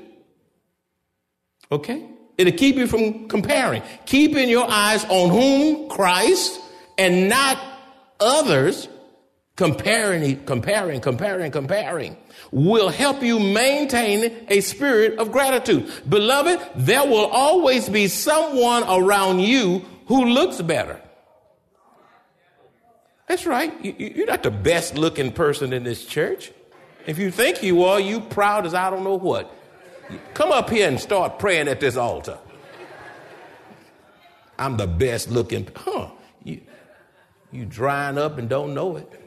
Okay? 1.71 2.09
It'll 2.39 2.57
keep 2.57 2.77
you 2.77 2.87
from 2.87 3.29
comparing. 3.29 3.83
Keeping 4.07 4.49
your 4.49 4.67
eyes 4.71 5.05
on 5.05 5.29
whom? 5.29 5.91
Christ 5.91 6.59
and 6.97 7.29
not 7.29 7.59
others. 8.21 8.89
Comparing, 9.57 10.45
comparing, 10.45 11.01
comparing, 11.01 11.53
comparing 11.53 12.17
will 12.51 12.89
help 12.89 13.23
you 13.23 13.39
maintain 13.39 14.47
a 14.49 14.61
spirit 14.61 15.17
of 15.19 15.31
gratitude. 15.31 15.89
Beloved, 16.09 16.61
there 16.75 17.07
will 17.07 17.27
always 17.27 17.89
be 17.89 18.09
someone 18.09 18.83
around 18.89 19.39
you 19.39 19.85
who 20.07 20.25
looks 20.25 20.61
better. 20.61 21.01
That's 23.29 23.47
right. 23.47 23.73
You're 23.85 24.27
not 24.27 24.43
the 24.43 24.51
best 24.51 24.97
looking 24.97 25.33
person 25.33 25.73
in 25.73 25.85
this 25.85 26.05
church. 26.05 26.51
If 27.07 27.19
you 27.19 27.31
think 27.31 27.63
you 27.63 27.85
are, 27.85 28.01
you 28.01 28.21
proud 28.21 28.67
as 28.67 28.75
I 28.75 28.91
don't 28.91 29.05
know 29.05 29.17
what. 29.17 29.55
Come 30.35 30.51
up 30.51 30.69
here 30.69 30.89
and 30.89 30.99
start 30.99 31.39
praying 31.39 31.69
at 31.69 31.79
this 31.79 31.97
altar. 31.97 32.39
I'm 34.59 34.77
the 34.77 34.89
best 34.89 35.31
looking. 35.31 35.69
Huh? 35.77 36.11
You, 36.43 36.61
you 37.53 37.65
drying 37.65 38.19
up 38.19 38.37
and 38.39 38.49
don't 38.49 38.75
know 38.75 38.97
it. 38.97 39.24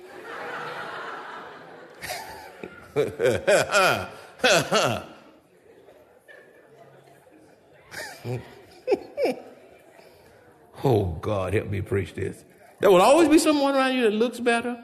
oh 10.83 11.17
God, 11.21 11.53
help 11.53 11.69
me 11.69 11.81
preach 11.81 12.15
this. 12.15 12.43
There 12.79 12.89
will 12.89 13.01
always 13.01 13.29
be 13.29 13.37
someone 13.37 13.75
around 13.75 13.95
you 13.95 14.01
that 14.03 14.13
looks 14.13 14.39
better. 14.39 14.83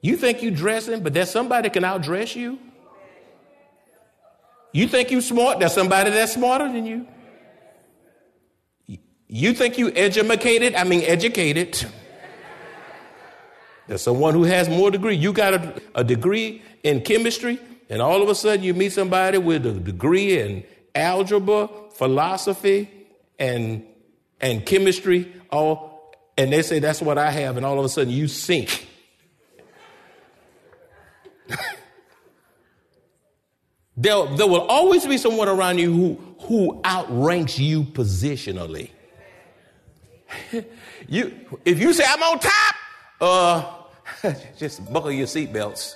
You 0.00 0.16
think 0.16 0.42
you're 0.42 0.52
dressing, 0.52 1.02
but 1.02 1.12
there's 1.12 1.30
somebody 1.30 1.68
that 1.68 1.74
can 1.74 1.82
outdress 1.82 2.34
you. 2.34 2.58
You 4.72 4.88
think 4.88 5.10
you're 5.10 5.20
smart, 5.20 5.58
there's 5.58 5.74
somebody 5.74 6.10
that's 6.10 6.32
smarter 6.34 6.72
than 6.72 6.86
you. 6.86 7.06
You 9.28 9.52
think 9.52 9.78
you 9.78 9.92
educated, 9.94 10.74
I 10.74 10.84
mean 10.84 11.02
educated. 11.02 11.84
There's 13.86 14.02
someone 14.02 14.34
who 14.34 14.44
has 14.44 14.68
more 14.68 14.90
degree. 14.90 15.14
You 15.16 15.32
got 15.32 15.54
a, 15.54 15.82
a 15.94 16.04
degree 16.04 16.62
in 16.82 17.02
chemistry, 17.02 17.58
and 17.88 18.02
all 18.02 18.22
of 18.22 18.28
a 18.28 18.34
sudden 18.34 18.64
you 18.64 18.74
meet 18.74 18.92
somebody 18.92 19.38
with 19.38 19.64
a 19.66 19.72
degree 19.72 20.40
in 20.40 20.64
algebra, 20.94 21.68
philosophy, 21.92 22.90
and 23.38 23.84
and 24.40 24.66
chemistry, 24.66 25.32
all 25.50 26.14
and 26.36 26.52
they 26.52 26.62
say 26.62 26.78
that's 26.78 27.00
what 27.00 27.18
I 27.18 27.30
have, 27.30 27.56
and 27.56 27.64
all 27.64 27.78
of 27.78 27.84
a 27.84 27.88
sudden 27.88 28.12
you 28.12 28.28
sink. 28.28 28.86
there, 33.96 34.26
there 34.36 34.46
will 34.46 34.66
always 34.66 35.06
be 35.06 35.16
someone 35.16 35.48
around 35.48 35.78
you 35.78 35.92
who, 35.92 36.20
who 36.40 36.80
outranks 36.84 37.58
you 37.58 37.84
positionally. 37.84 38.90
you, 41.08 41.32
if 41.64 41.80
you 41.80 41.92
say 41.92 42.04
I'm 42.06 42.22
on 42.22 42.38
top, 42.38 42.75
uh, 43.20 43.72
just 44.56 44.92
buckle 44.92 45.12
your 45.12 45.26
seatbelts. 45.26 45.94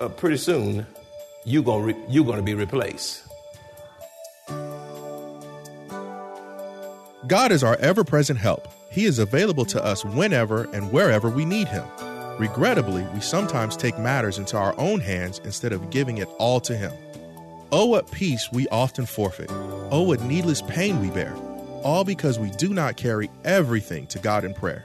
Uh, 0.00 0.08
pretty 0.08 0.36
soon, 0.36 0.86
you're 1.44 1.62
gonna 1.62 1.84
re- 1.84 2.04
you're 2.08 2.24
gonna 2.24 2.42
be 2.42 2.54
replaced. 2.54 3.26
God 7.26 7.52
is 7.52 7.62
our 7.62 7.76
ever-present 7.76 8.38
help. 8.38 8.66
He 8.90 9.04
is 9.04 9.18
available 9.18 9.64
to 9.66 9.84
us 9.84 10.04
whenever 10.04 10.64
and 10.72 10.90
wherever 10.90 11.28
we 11.28 11.44
need 11.44 11.68
him. 11.68 11.84
Regrettably, 12.38 13.06
we 13.14 13.20
sometimes 13.20 13.76
take 13.76 13.98
matters 13.98 14.38
into 14.38 14.56
our 14.56 14.74
own 14.80 15.00
hands 15.00 15.40
instead 15.44 15.72
of 15.72 15.90
giving 15.90 16.18
it 16.18 16.28
all 16.38 16.58
to 16.60 16.76
him. 16.76 16.92
Oh, 17.70 17.86
what 17.86 18.10
peace 18.10 18.48
we 18.52 18.66
often 18.68 19.06
forfeit. 19.06 19.50
Oh, 19.92 20.02
what 20.02 20.22
needless 20.22 20.62
pain 20.62 21.00
we 21.00 21.10
bear 21.10 21.36
all 21.82 22.04
because 22.04 22.38
we 22.38 22.50
do 22.50 22.68
not 22.70 22.96
carry 22.96 23.30
everything 23.44 24.06
to 24.08 24.18
God 24.18 24.44
in 24.44 24.54
prayer. 24.54 24.84